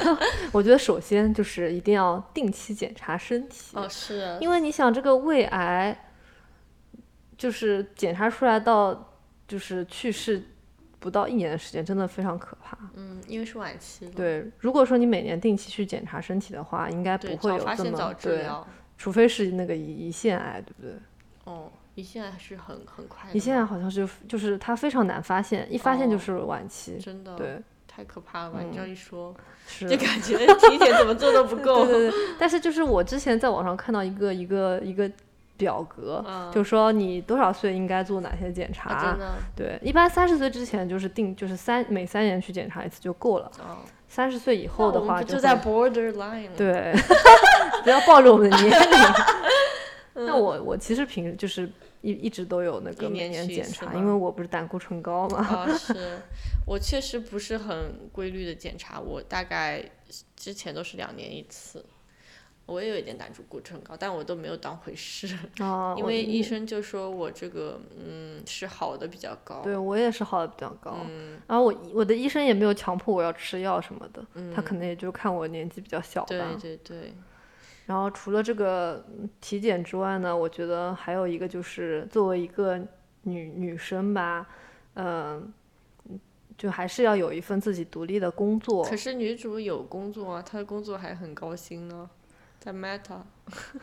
[0.52, 2.20] 我觉得首先就是一定要。
[2.32, 6.09] 定期检查身体哦，是，因为你想这个胃癌，
[7.40, 9.16] 就是检查出来到
[9.48, 10.42] 就是去世
[10.98, 12.76] 不到一年的时间，真的非常可怕。
[12.92, 14.06] 嗯，因为是晚期。
[14.10, 18.46] 对，如果说你每年定期去检查身体的话，应该不会有这么对，
[18.98, 20.92] 除非是那个胰腺癌，对不对？
[21.44, 23.30] 哦，胰腺癌是很很快。
[23.32, 26.98] 胰腺癌好像是就是它非常难发现，一发现就是晚期。
[26.98, 27.34] 真的。
[27.36, 27.62] 对。
[27.92, 28.60] 太可怕了吧！
[28.62, 29.34] 你这样一说，
[29.80, 31.84] 就感觉体检怎么做都不够。
[31.90, 32.18] 对对对。
[32.38, 35.10] 但是就是我之前在网上看到一个一个一个
[35.60, 39.16] 表格，就说你多少岁应该做哪些检查。
[39.54, 43.52] 对，一般三十岁之前就是定，就是三每三年去检查一次就够了。
[43.60, 43.78] 哦。
[44.08, 46.48] 三十岁以后的话，就在 borderline。
[46.56, 46.92] 对。
[47.84, 48.98] 不要暴露我们的年龄。
[50.26, 51.70] 那我我其实平就是
[52.02, 55.38] 一一直都有那个每年检查，因为我不是胆固醇高嘛。
[55.38, 56.18] 啊，是。
[56.66, 59.82] 我确实不是很规律的检查，我大概
[60.36, 61.84] 之前都是两年一次。
[62.70, 65.26] 我也有一点胆固醇高，但我都没有当回事，
[65.58, 69.60] 啊， 因为医生就说我这个嗯是好的比较高。
[69.62, 76.26] 对我也是好的比较高，嗯然后我我的医生也没有强迫我要吃药什么的，他可能也就看我年纪比较小吧。
[76.28, 77.12] 对对对，
[77.86, 82.78] 然后除了这个嗯体检之外呢，我觉得还有一个就是作为一个
[83.22, 84.46] 女女生吧，
[84.94, 85.52] 嗯、
[86.56, 88.84] 就还是要有一份自己独立的工作。
[88.84, 92.08] 可是女主有工作啊，她的工作还很高薪呢，
[92.60, 93.22] 在 Meta。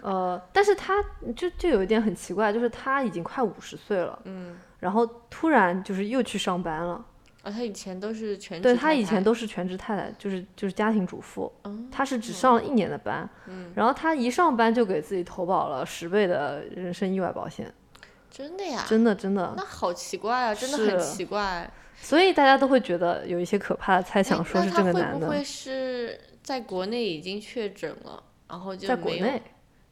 [0.02, 1.04] 呃，但是他
[1.36, 7.04] 就就有一点很奇怪，就是他已经快五十岁了，嗯，然后突然就是又去上班了。
[7.44, 17.74] 啊，他以前都是全职对他以太太前都是全职太太，就是就是家庭主妇，哦她是只上了一年的班，嗯然后他一上班就给自己投保了十倍的人身意外保险，
[18.30, 18.86] 真的呀？
[18.88, 19.54] 真的真的。
[19.56, 21.70] 那好奇怪啊，真的很奇怪。
[22.00, 29.42] 所以大家都会觉得有一些可怕的猜哎想，说是他会这个男的不会是在国内已经确诊了，然后就没有在国内，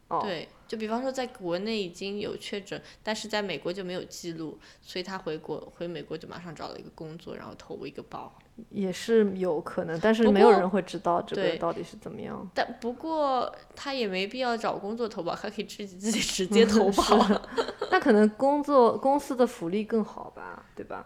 [0.07, 8.33] 哦，对，就比方说在国内已经有确诊，但是在美国就没有记录，所以他回国回美国就马上找了一个工作，然后投一个保。
[8.69, 12.49] 也是有可能，但是没有人会知道这个到底是怎么样。
[12.53, 17.41] 但不过他也没必要找工作投保，他可以自己自己直接投保。
[17.91, 21.05] 那可能工作公司的福利更好吧，对吧？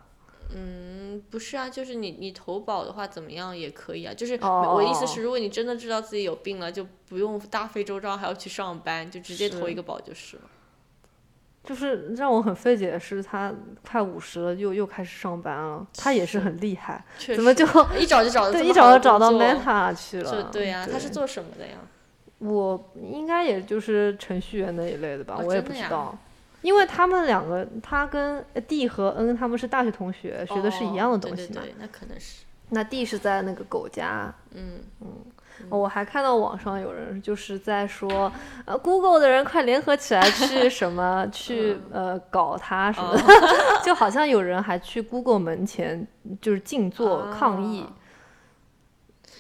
[0.56, 10.44] 嗯，不是啊，就是你你投保的话怎么样也可以啊，就是我意思是，如果你真的知道自己有病了，就不用大费周章还要去上班，就直接投一个保就是了。
[11.62, 13.54] 就是让我很费解的是，他
[13.86, 17.04] 快五十了，又又开始上班了，他也是很厉害，
[17.36, 17.66] 怎么就
[18.00, 20.44] 一找就找到 对一找就找到 Meta 去了？
[20.52, 21.78] 对呀、他是做什么的呀？
[22.40, 26.18] 我应该也就是程序员那一类的吧，哦我也不知道。
[26.62, 31.62] 因为他们两个，他跟 D 和 N 他们是大学同学，学的是一样的东西嘛。
[31.62, 34.82] 哦、对对对，那可能是，那 D 是在那个狗家，嗯。
[35.02, 35.08] 嗯，
[35.70, 38.32] 我还看到网上有人就是在说，
[38.66, 43.24] 呃，Google 的人快联合起来去什么去呃搞他什么的，
[43.84, 46.08] 就好像有人还去 Google 门前
[46.42, 47.82] 就是静坐抗议。
[47.82, 47.94] 哦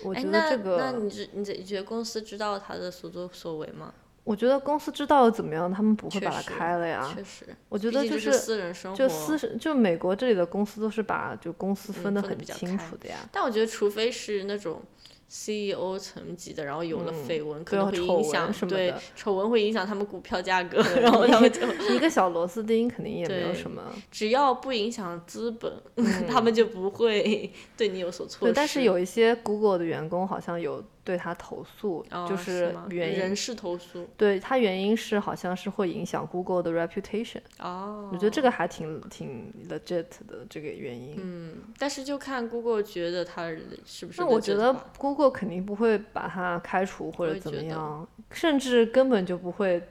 [0.02, 3.94] 我哎，觉得这个那，你觉你觉你觉得公司知道他的所作所为吗？
[4.30, 7.12] 我觉得公司知道又怎么样，他们不会把它开了呀。
[7.16, 13.18] 确实，我觉得就是私人生活，就私就美国这里的公司都是把就公司分得很清楚的呀。
[13.32, 14.84] 但我觉得除非是那种
[15.28, 21.62] CEO 层级的，然后有了嗯绯闻，可能会影响对什么的丑闻会影响他们股票价格，然后他们就
[21.96, 23.82] 一个小螺丝钉肯定也没有什么。
[24.12, 25.74] 只要不影响资本，
[26.30, 28.56] 他们就不会对你有所措对，施。
[28.56, 41.16] 但是有一些 Google 的员工好像有对他投诉，哦就是原因人事投诉对他原因是好像是会影响 Google 的 reputation，、哦，我觉得这个还挺挺 legit 的这个原因。
[41.20, 43.50] 嗯，但是就看 Google 觉得他
[43.88, 49.82] 是不是那我觉得 Google 肯定不会把他开除或者怎么样，甚至根本就不会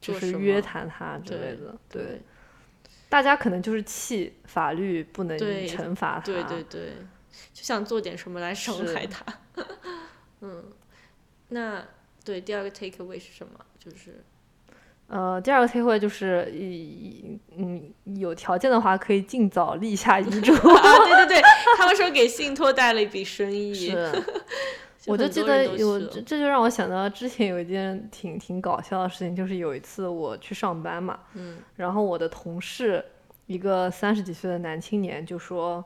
[0.00, 1.72] 就是约谈他之类的。
[1.88, 2.20] 对，对
[3.08, 6.20] 大家可能就是气法律不能惩罚他。
[6.22, 6.92] 对对对，
[7.52, 9.24] 就想做点什么来伤害他。
[10.44, 10.62] 嗯，
[11.48, 11.82] 那
[12.22, 13.58] 对第二个 take away 是什么？
[13.78, 14.22] 就是
[15.08, 20.52] 呃，第二个 take away 就是，以嗯，有条件的话可以尽早立下遗嘱。
[20.56, 21.42] 啊，对对对，
[21.78, 24.22] 他们说给信托带了一笔生意，是，
[25.06, 33.04] 我就记得有，这这就让我想到之前有一件挺挺搞笑的事情，就是有一次我去上班嘛，嗯，然后我的同事
[33.46, 35.84] 一个三十几岁的男青年就说，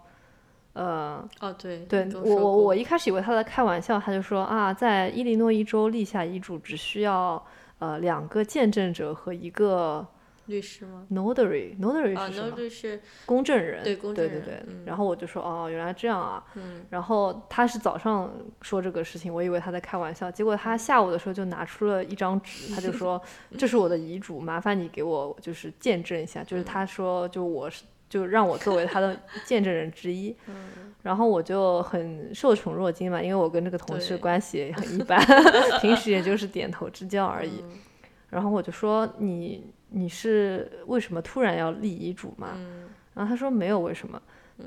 [0.78, 7.44] 呃，哦对，对我我我一开始以为他在开玩笑，他就说啊，在伊利诺伊州立下遗嘱只需要
[7.80, 10.06] 呃两个见证者和一个
[10.46, 16.42] 律师吗？notary，notary 啊是什么？，no 律师，公证人，对公证人对对对嗯然后我就说哦，原来这样啊。
[16.54, 23.20] 嗯，然后他是早上说这个事情，我以为他在开玩笑，结果他下午的时候就拿出了一张纸，他就说
[23.58, 30.34] 这是我的遗嘱，麻烦你给我就是见证一下，就是他说就我是就让我作为他的见证人之一。
[31.02, 35.18] 然后我就很受宠若惊嘛，因为我跟这个同事关系也很一般，
[35.80, 37.64] 平时也就是点头之交而已。
[38.28, 42.48] 然后我就说你你是为什么突然要立遗嘱嘛？
[43.14, 44.20] 然后他说没有为什么，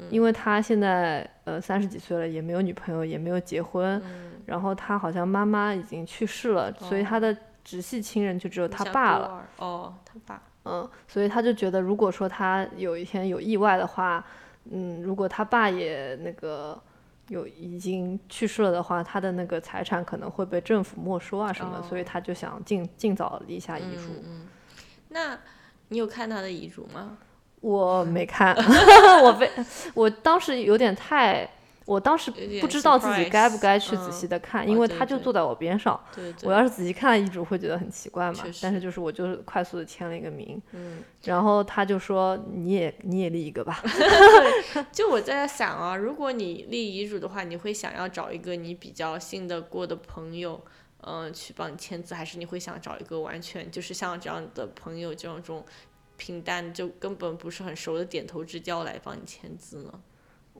[0.09, 4.01] 因为他现在呃三十几岁了，也没有女朋友，也没有结婚，
[4.45, 9.47] 然后他好像妈妈已经去世了，所以他的直系亲人就只有他爸了。
[9.57, 10.41] 哦，他爸。
[10.65, 14.23] 嗯，所以他就觉得，如果说他有一天有意外的话，
[14.71, 16.79] 嗯，如果他爸也那个
[17.29, 24.21] 有已经去世了的话，他的那个财产可能会被政府没收啊什么，所以他就想尽尽早立下遗嘱。
[24.25, 24.47] 嗯，
[25.09, 25.37] 那
[25.89, 27.17] 你有看他的遗嘱吗？
[27.61, 28.55] 我没看
[29.23, 29.49] 我被
[29.93, 31.49] 我当时有点太。
[31.91, 32.31] 我当时
[32.61, 35.99] 不知道自己该不该去仔嗯细的看，因为他就坐在我边上。
[36.15, 38.49] 对对，我要是仔细看了遗嘱，会觉得很奇怪嘛确。
[38.61, 43.83] 但是就是我就是快速的签了一个名，嗯，然后他就说你也你也立一个吧
[44.89, 50.63] 就我在想啊，如果你立遗嘱的话，你会想要找一个你比较信得过的朋友，
[51.01, 55.65] 嗯、去帮你签字，还是你会想找一个完全就是像这样的朋友，这种这种
[56.15, 59.91] 平淡就根本不是很熟的点头之交来帮你签字呢？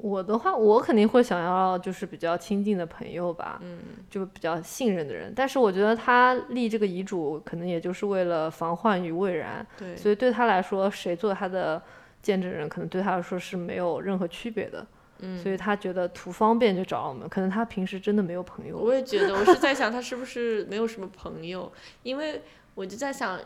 [0.01, 3.77] 我的话，我肯定会想要就是比较亲近的朋友吧，嗯，
[4.09, 5.31] 就比较信任的人。
[5.35, 11.79] 但是我觉得他立这个遗嘱，可能也就是为了防患于未然，对，所以对他来说，谁做他的
[12.19, 14.85] 见证人，可能对他来说是没有任何区别的。
[15.19, 18.79] 嗯，所以他觉得图方便就找我们，可能他平时真的没有朋友。
[18.79, 21.71] 我也觉得，我是在想他是不是没有什么朋友，
[22.01, 22.41] 因为
[22.73, 23.39] 我就在想。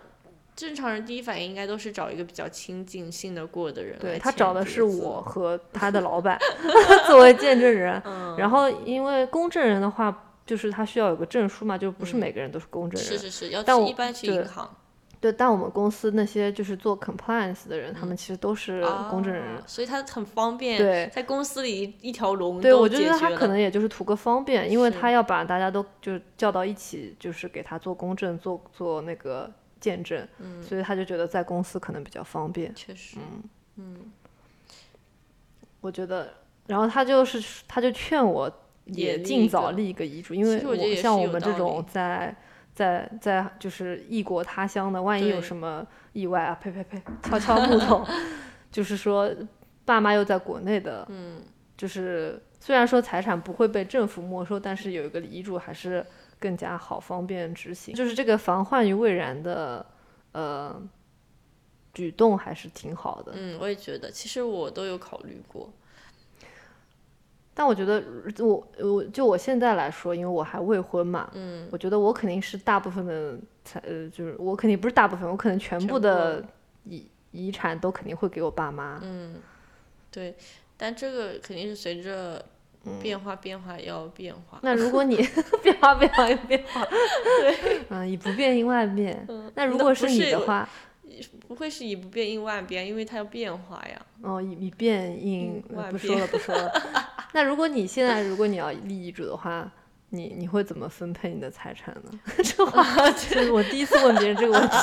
[0.56, 6.40] 正常人第一反应应该都是找一个比较亲近、信得过的人对他找的是我和他的老板
[7.08, 13.10] 作为见证人，嗯然后因为公证人的话，就是他需要有个证书嘛，就不是每个人都是公证人。
[13.12, 14.76] 是是是，要但我去一般去对银行。
[15.22, 19.44] 对，但我们公司那些就是做 compliance 的人，他们其实都是公证人。
[19.56, 20.78] 啊所以他很方便。
[20.78, 29.52] 对在公司里一一条龙对，我就觉得他可能也就是图个方便，因为他要把大家都就叫到一起，就是给他做公证、做做那个
[29.86, 30.64] 见证，嗯。
[30.64, 32.74] 所以他就觉得在公司可能比较方便。
[32.74, 33.18] 确实，
[33.76, 34.12] 嗯。
[35.82, 36.34] 我觉得，
[36.66, 38.52] 然后他就是他就劝我
[38.86, 42.36] 也尽早立一个遗嘱，因为我像我们这种在
[42.74, 48.04] 在在就是异国他乡的，万一有什么意外啊，呸呸呸，敲敲木头，
[48.72, 49.32] 就是说
[49.86, 51.40] 爸妈又在国内的，嗯，
[51.78, 56.04] 就是虽然说财产不会被政府没收，但是有一个遗嘱还是
[56.46, 59.84] 更加好方便执行，就是这个防患于未然的
[60.32, 60.80] 呃
[61.92, 63.32] 举动还是挺好的。
[63.34, 65.74] 嗯，我也觉得，其实我都有考虑过。
[67.56, 68.04] 但我觉得
[68.40, 76.46] 我我就我现在来说，因为我还未婚嘛，嗯，我觉得我肯定是大部分的财呃，就是我肯定不是大部分，我可能全部全部的
[76.84, 79.00] 遗遗产都肯定会给我爸妈。
[79.02, 79.42] 嗯，
[80.12, 80.36] 对，
[80.78, 82.46] 但这个肯定是随着
[83.02, 84.60] 变化变化要变化。
[84.62, 85.16] 那如果你
[85.64, 89.28] 变化变化又变化，对，嗯，以不变应万变。
[89.56, 90.68] 那如果是你的话，
[91.48, 94.02] 不会是以不变应万变，因为它要变化呀。
[94.22, 96.72] 哦，以以变应嗯万变不说了不说了。
[97.34, 99.70] 那如果你现在如果你要立遗嘱的话，
[100.10, 102.20] 你你会怎么分配你的财产呢？
[102.44, 104.76] 这话就是我第一次问别人这个问题。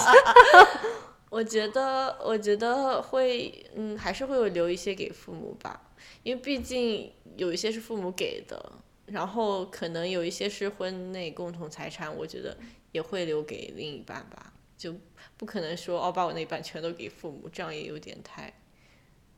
[1.31, 5.81] 我觉得，我觉得会，嗯，还是会有留一些给父母吧，
[6.23, 8.73] 因为毕竟有一些是父母给的，
[9.07, 12.57] 然后可能有一些是婚内共同财产，我觉得
[12.93, 14.95] 也会留给另一半吧，就
[15.37, 18.53] 不可能说哦把我那一半全都给父母，这样也有点太，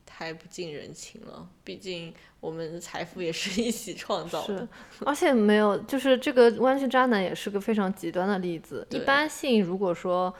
[0.05, 1.49] 太不近人情了。
[1.63, 4.67] 毕竟我们的财富也是一起创造的，
[5.05, 8.85] 而且没有，就是这个弯曲渣男也是个非常极端的例子。
[8.91, 10.33] 一般性，如果说，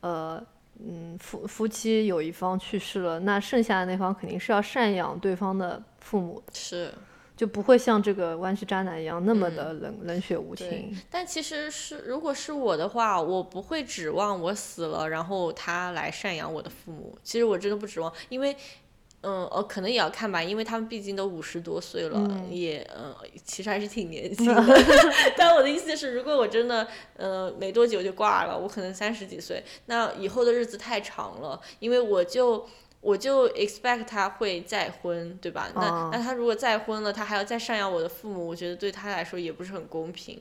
[0.00, 0.44] 呃，
[0.86, 6.92] 嗯，夫夫妻有一方去世了，那剩下的那方肯定是要赡养对方的父母的，是。
[7.34, 10.96] 就不会像这个弯曲渣男一样那么的冷、冷血无情。
[11.10, 17.18] 但其实是，如果是我的话，我不会指望我死了，然后他来赡养我的父母。
[17.24, 18.54] 其实我真的不指望，因为，
[19.22, 23.14] 嗯，哦，可能也要看吧，因为他们毕竟都五十多岁了，也，嗯、
[23.44, 24.62] 其实还是挺年 轻的。
[25.36, 32.66] 但我的意思是，如果我真的，呃，没多久就挂了，我可能三十几岁，那以后的日子太长了，因为我就。
[33.02, 35.68] 我就 expect 他会再婚，对吧？
[35.74, 40.40] 那、哦那他如果再婚了，他还要再赡养我的父母，我觉得对他来说也不是很公平。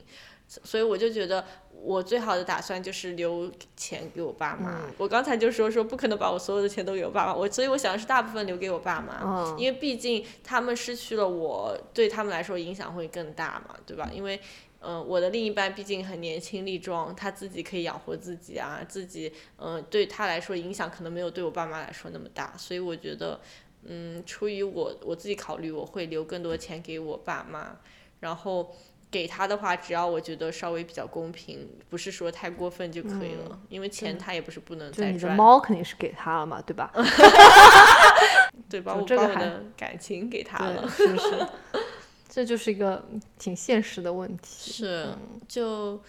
[0.63, 4.81] 所以我就觉得我最好的打算就是留钱给我爸妈。
[4.97, 14.09] 我刚才就说说不可能把我所有的钱都给我爸妈，我所以我想的是大部分留给我爸妈，嗯因为毕竟他们失去了我，对他们来说影响会更大嘛，对吧？
[14.13, 14.35] 因为
[14.81, 23.39] 嗯、呃我的另一半毕竟很年轻力壮，他自己可以养活自己啊，自己嗯、呃对他来说影响可能没有对我爸妈来说那么大，所以我觉得
[23.85, 27.77] 嗯，出于我我自己考虑，我会留更多钱给我爸妈，
[28.19, 28.75] 然后。
[29.11, 36.89] 给他的话，只要我觉得稍微比较公平，不是说太过分就可以了，因为钱他也不是不能就你的再赚，猫肯定是给他了嘛，对吧？
[38.69, 38.93] 对吧？
[38.95, 41.47] 就我这个还把我的感情给他了是不是，
[42.29, 43.05] 这就是一个
[43.37, 44.71] 挺现实的问题。
[44.71, 45.09] 是，
[45.45, 46.01] 就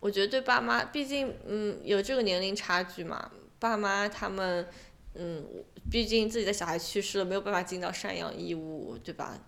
[0.00, 3.30] 我觉得对爸妈，毕竟嗯有这个年龄差距嘛，
[3.60, 4.66] 爸妈他们
[5.14, 5.44] 嗯，
[5.88, 9.38] 毕竟自己的小孩去世了，没有办法尽到赡养义务，对吧？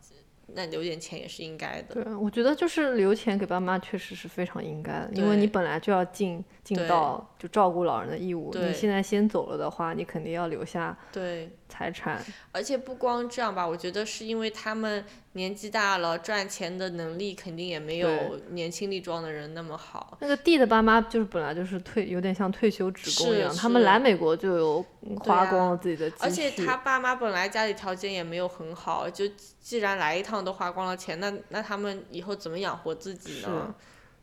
[0.49, 1.95] 那留点钱也是应该的。
[1.95, 8.55] 对，我觉得就是留钱给爸妈确实是非常应该的，因为你本来就要尽尽到就照顾老人的义务。
[8.55, 12.25] 你现在先走了的话，你肯定要留下对，财产。
[12.53, 18.09] 而且不光这样吧，我觉得是因为他们年纪大了，赚钱的能力肯定也没有
[18.51, 20.17] 年轻力壮的人那么好。
[20.21, 24.87] 那个弟的爸妈就是本来就是退，有点像退休职工一样，他们来美国就有
[25.19, 26.23] 花啊光了自己的积蓄。
[26.23, 29.25] 而且他爸妈本来家里条件也没有很好，就
[29.61, 33.75] 既然来一趟都花光了钱，那那他们以后怎么养活自己呢？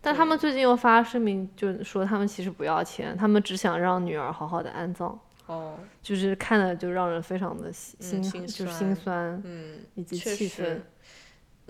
[0.02, 10.82] 但他们最近又发声明，就说他们其实不要钱，他们只想让女儿好好的安葬，哦，就是看了就让人非常的心，嗯心就是酸心酸嗯，以及确气愤实。。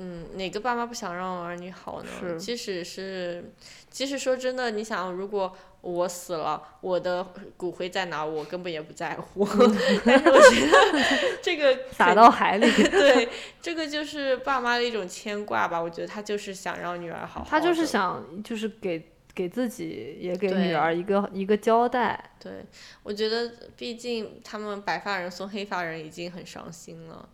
[0.01, 2.38] 嗯，哪个爸妈不想让儿女好呢？
[2.38, 3.51] 即使是，
[3.89, 7.25] 即使说真的，你想，如果我死了，我的
[7.55, 9.47] 骨灰在哪，我根本也不在乎。
[10.05, 12.69] 但是我觉得这个 撒到海里。
[12.89, 13.30] 对，
[13.61, 15.82] 这个就是爸妈的一种牵挂吧。
[15.82, 22.32] 我觉得他就是想让女儿好好他就是想，就是给给自己也给女儿一个一个交代。
[22.39, 22.65] 对，
[23.03, 27.30] 我觉得毕竟他们白发人送黑发人已经很伤心了。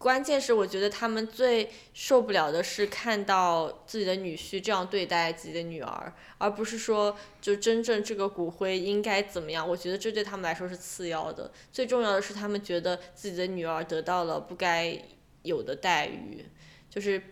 [0.00, 9.68] 关键是我觉得他们最受不了的是看到自己的女婿这样对待自己的女儿，而不是说就真正这个骨灰应该怎么样。
[9.68, 14.98] 我觉得这对他们来说是次要的，最重要的是他们觉得自己的女儿得到了不该
[15.42, 16.46] 有的待遇，
[16.88, 17.22] 就是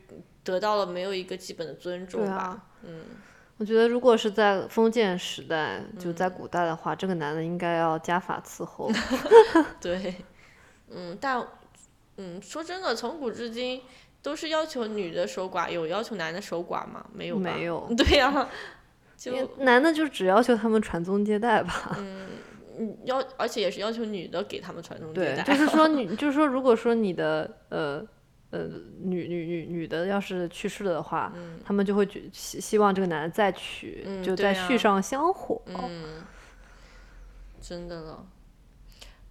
[0.45, 2.37] 得到了没有一个基本的尊重吧。
[2.37, 3.03] 啊，嗯，
[3.57, 8.93] 我觉得如果是在封建时代，就在古代的话，这个男的应该要家法伺候。
[9.81, 10.17] 对，
[10.91, 11.43] 嗯，但
[12.19, 13.81] 嗯，说真的，从古至今
[14.23, 17.05] 都是要求女的守寡，有要求男的守寡吗？
[17.13, 17.53] 没有吧？
[17.55, 18.49] 没有 对呀、
[19.17, 21.97] 就男的就只要求他们传宗接代吧。
[21.99, 22.29] 嗯
[23.05, 25.43] 要，而且也是要求女的给他们传宗接对，代。
[25.43, 28.07] 就是说女， 就是说，如果说你的呃
[28.51, 28.69] 呃
[29.01, 31.33] 女女女女的要是去世了的话，
[31.65, 35.61] 他们就会觉希希望这个男的再娶，嗯就再续上香火。
[35.67, 36.23] 嗯，
[37.61, 38.25] 真的了。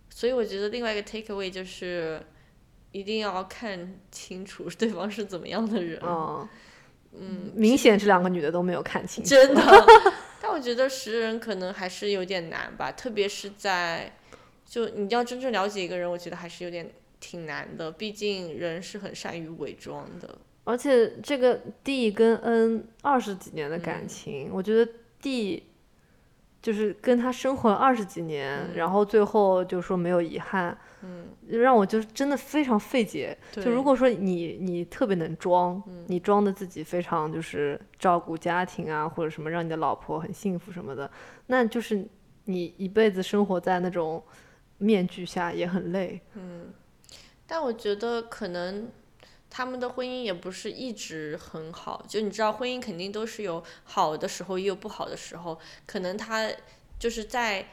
[0.09, 2.21] 所以我觉得另外一个 take away 就是，
[2.91, 5.99] 一定要看清楚对方是怎么样的人。
[6.03, 6.47] 嗯
[7.19, 9.29] 嗯，明显这两个女的都没有看清楚。
[9.29, 9.61] 真的。
[10.41, 14.13] 但我觉得识人可能还是有点难吧，特别是在
[14.65, 17.91] 就你要真正了解一个人，我觉得还是有点挺难的。
[17.91, 20.37] 毕竟人是很善于伪装的。
[20.65, 25.63] 而且这个 D 跟 N 二十几年的嗯感情，我觉得 D
[26.67, 33.37] 就是跟他生活了二十几年，然后最后就说没有遗憾，嗯，让我就真的非常费解。
[33.53, 41.09] 就如果说你你特别能装，你装的自己非常就是照顾家庭啊，或者什么让你的老婆很幸福什么的，
[41.45, 42.05] 那就是
[42.43, 44.21] 你一辈子生活在那种
[44.77, 46.19] 面具下也很累。
[46.33, 46.73] 嗯
[47.47, 48.89] 但我觉得可能
[49.49, 55.57] 他们的婚姻也不是一直很好，就你知道，婚姻肯定都是有好的时候，也有不好的时候。
[55.85, 56.51] 可能他
[56.99, 57.65] 就是在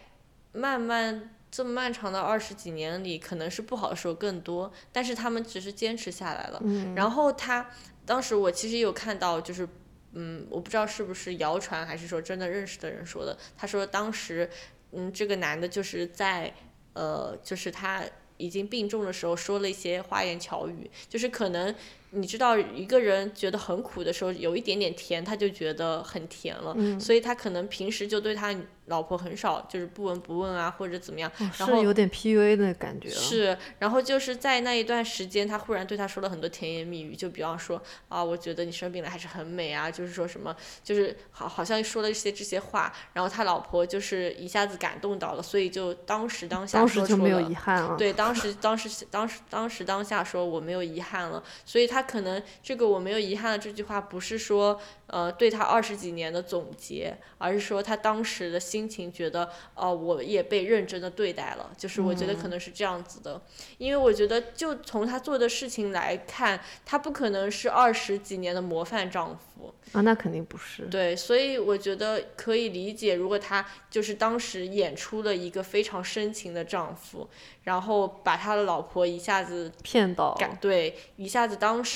[0.53, 6.63] 慢慢这么漫长的二十几年里，可能是不好的时候更多，但是他们只是坚持下来了。
[6.95, 7.69] 然后他
[8.07, 9.69] 当时我其实有看到，就是
[10.13, 13.37] 嗯，我不知道是不是谣传，还是说真的认识的人说的。
[13.57, 14.49] 他说当时
[14.93, 16.55] 嗯，这个男的就是在
[16.93, 18.05] 呃，就是他。
[18.37, 21.75] 已经病重的时候，说了一些花言巧语，就是可能
[22.15, 28.55] 你知道一个人觉得很苦的时候，有一点点甜，他就觉得很甜了，所以他可能平时就对他
[28.87, 33.09] 老婆很少就是不闻不问啊，或者怎么样，然后是有点 PUA 的感觉。
[33.09, 47.97] 是，然后就是在那一段时间，他忽然对他说了很多甜言蜜语，就比方说啊，我觉得你生病了还是很美啊，就是说什么，就是好好像说了一些这些话，然后他老婆就是一下子感动到了，所以就当时当下当时就没有遗憾了。
[47.97, 63.41] 对，当时当时当时当时当下说我没有遗憾了，所以他可能这个我没有遗憾的这句话不是说呃对他二十几年的总结，而是说他当时的心情觉得哦、我也被认真的对待了，就是我觉得可能是这样子的，
[63.79, 70.83] 因为我觉得就从他做的事情来看，他不可能是二十几年的模范丈夫，啊，那肯定不是。
[70.85, 77.29] 对，所以我觉得可以理解，如果他就是当时演出了一个非常深情的丈夫，
[77.65, 81.94] 然后把他的老婆一下子骗到对，一下子当时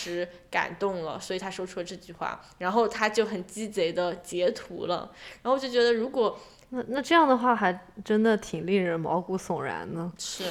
[0.51, 5.11] 感动了，所以他说出了这句话，然后他就很鸡贼的截图了，
[5.43, 6.39] 然后我就觉得如果
[6.71, 10.11] 那那这样的话，还真的挺令人毛骨悚然的。
[10.19, 10.45] 是。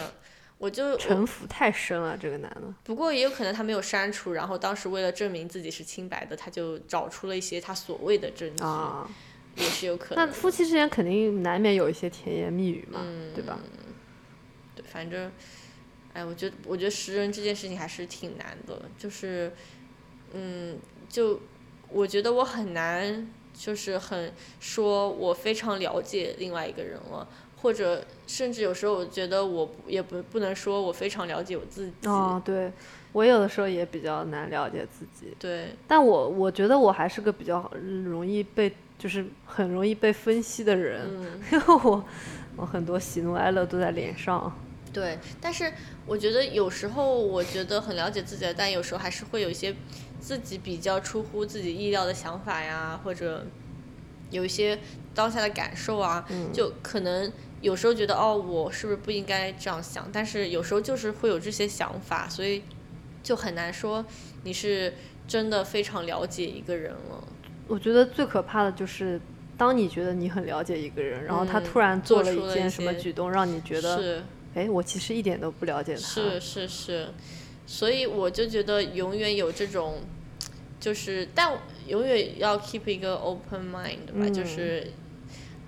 [0.60, 2.62] 我就城府太深了，这个男的。
[2.84, 9.08] 不过也有可能他没有删除，然后当时为了证明自己是清白的，他就找出了一些他所谓的证据，啊，
[9.56, 10.26] 也是有可能。
[10.26, 13.60] 那夫妻之间肯定难免有一些甜言蜜语嘛，嗯对吧？
[14.74, 15.32] 对，反正，
[16.18, 19.52] 哎，我觉得，我觉得识人这件事情还是挺难的，就是，
[20.34, 20.76] 嗯，
[21.08, 21.40] 就
[21.92, 27.28] 我觉得我很难就是很说我非常了解另外一个人了，
[27.62, 32.08] 或者甚至有时候我觉得我也不不能说我非常了解我自己。
[32.08, 32.72] 哦，对，
[33.12, 35.36] 我有的时候也比较难了解自己。
[35.38, 37.72] 对，但我我觉得我还是个比较
[38.04, 41.08] 容易被，就是很容易被分析的人，
[41.52, 42.04] 因为我
[42.56, 44.52] 我很多喜怒哀乐都在脸上。
[44.98, 45.72] 对，但是
[46.08, 49.76] 我觉得有时候我觉得很了解自己，但有时候还是会有一些
[50.20, 53.46] 自己比较出乎自己意料的想法呀，或者
[54.32, 54.80] 有一些
[55.14, 57.32] 当下的感受啊，就可能
[57.62, 60.10] 有时候觉得哦，我是不是不应该这样想？
[60.12, 62.64] 但是有时候就是会有这些想法，所以
[63.22, 64.04] 就很难说
[64.46, 64.96] 你是
[65.28, 67.24] 真的非常了解一个人了。
[67.68, 69.22] 我觉得最可怕的就是
[69.56, 74.24] 当你觉得你很了解一个人，然后他突然做了一件什么举动，让你觉得。
[74.58, 76.00] 哎，我其实一点都不了解他。
[76.02, 77.10] 是是是，
[77.68, 80.02] 所以我就觉得永远有这种，
[80.80, 81.56] 就是，但
[81.86, 84.92] 永远要 keep 一个 open mind 吧，就是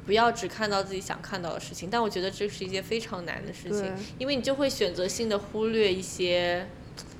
[0.08, 1.88] 不要只看到自己想看到的事情。
[1.88, 6.68] 但我觉得这是一件非常难的事情，因为你就会选择性的忽略一些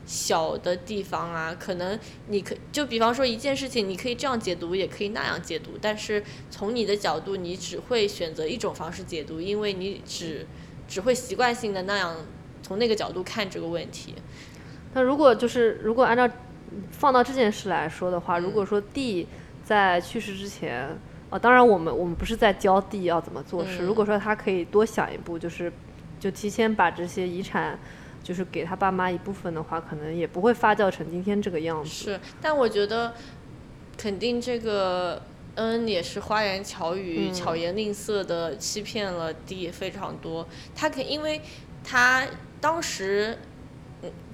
[0.08, 1.56] 小的地方啊。
[1.60, 2.00] 可能
[2.30, 10.48] 你可就比方说一件事情，你可以这样解读，也可以那样解读，但是从你的角度，你只会选择一种方式解读，因为你只。
[10.90, 12.14] 只会习惯性的那样
[12.62, 14.16] 从那个角度看这个问题。
[14.94, 16.28] 那如果就是如果按照
[16.92, 19.28] 放到这件事来说的话，如果说 D
[19.64, 20.90] 在去世之前，
[21.30, 23.86] 哦，当然我们我们不是在教 D 要怎么做事。
[23.86, 25.72] 如果说他可以多想一步，就是
[26.20, 27.78] 就提前把这些遗产
[28.24, 31.90] 就是给他爸妈一部分的话，可能也不会发酵成今天这个样子。
[31.90, 33.14] 是，但我觉得
[33.96, 35.22] 肯定这个。
[35.60, 40.48] 恩也是花言巧语、巧言令色的欺骗了 D 非常多。
[40.74, 41.42] 他可因为，
[41.84, 42.26] 他
[42.62, 43.38] 当时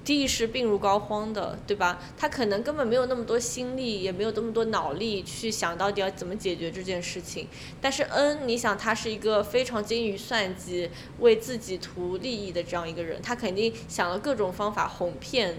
[0.04, 2.00] ，D 是病入膏肓的，对吧？
[2.16, 7.48] 他可能根本没有那么多心力，也没有那么多脑力去想到底要怎么解决这件事情。
[7.82, 15.56] 但是恩，你想他是一个非常精于算计、为自己图利益的这样一个人，他肯定想了各种方法哄骗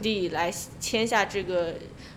[0.00, 0.50] D 来
[0.80, 1.74] 签下这个。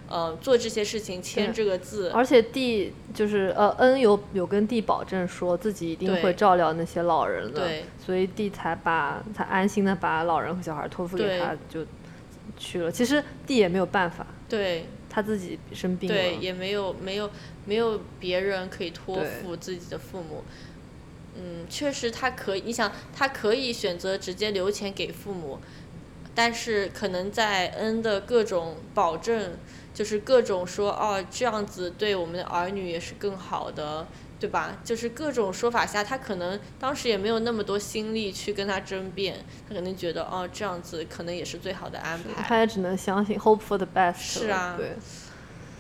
[0.10, 7.70] 呃，做这些事情签这个字，而且 D 就是呃 N 有有跟 D 保证说自己一定会照料那些老人的，
[8.04, 11.86] 所以 D 才把才安心的把老人和小孩托付给他就
[12.58, 12.92] 去了。
[12.92, 17.30] 其实 D 也没有办法，对，他自己生病了，对，也没有没有
[17.66, 20.44] 没有别人可以托付自己的父母。
[21.40, 25.60] 嗯，确实他可以，你想他可以选择直接留钱给父母，
[26.38, 29.58] 但是可能在 N 的各种保证。
[29.98, 34.06] 就是各种说哦，这样子对我们的儿女也是更好的，
[34.40, 34.78] 对吧？
[34.84, 42.44] 就是各种说法下，他可能当时也没有那么多心力去跟他争辩，他可能觉得哦，这样子可能也是最好的安排。
[42.44, 44.20] 他也只能相信，hope for the best。
[44.20, 44.92] 是啊，对，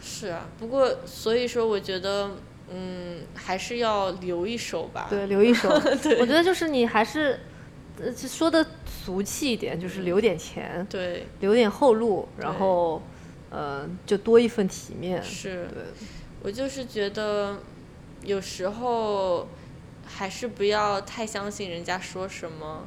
[0.01, 0.47] 是啊。
[0.57, 2.31] 不过所以说，我觉得
[2.71, 5.05] 嗯，还是要留一手吧。
[5.11, 5.69] 对，留一手。
[6.19, 7.39] 我觉得就是你还是
[7.99, 8.65] 呃说的
[9.07, 13.01] 俗气一点，就是留点钱，对，留点后路，然后。
[13.49, 15.23] 呃，就多一份体面。
[15.23, 15.83] 是，对
[16.43, 17.59] 我就是觉得，
[18.25, 19.47] 有时候
[20.05, 22.85] 还是不要太相信人家说什么。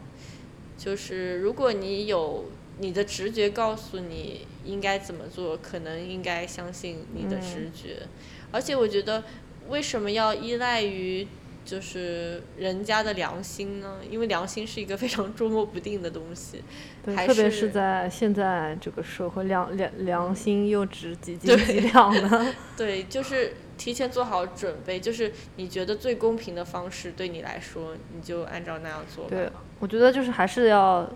[0.77, 2.45] 就是如果你有
[2.77, 8.07] 你的直觉告诉你应该怎么做，可能应该相信你的直觉。
[8.53, 9.25] 而且我觉得，
[9.71, 11.27] 为什么要依赖于？
[11.65, 16.63] 就是人家的良心呢，因为良心是一个非常捉摸不定的东西，
[17.05, 22.55] 对，特别是在现在这个社会，良良良心又值几斤几两呢？
[22.77, 29.27] 对，就是提前做好准备，就是你觉得最公平的方式对你来说，你就按照那样做。
[29.29, 29.49] 对，
[29.79, 31.09] 我觉得就是还是要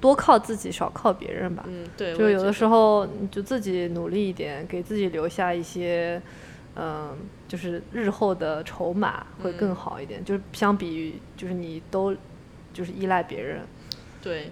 [0.00, 1.64] 多靠自己，少靠别人吧。
[1.68, 6.20] 嗯，对，就有的时候你就自己努力一点，给自己留下一些。
[6.74, 7.14] 嗯，
[7.52, 12.16] 就是日后的筹码会更好一点，就是相比于就是你都
[12.72, 13.60] 就是依赖别人。
[14.22, 14.50] 对，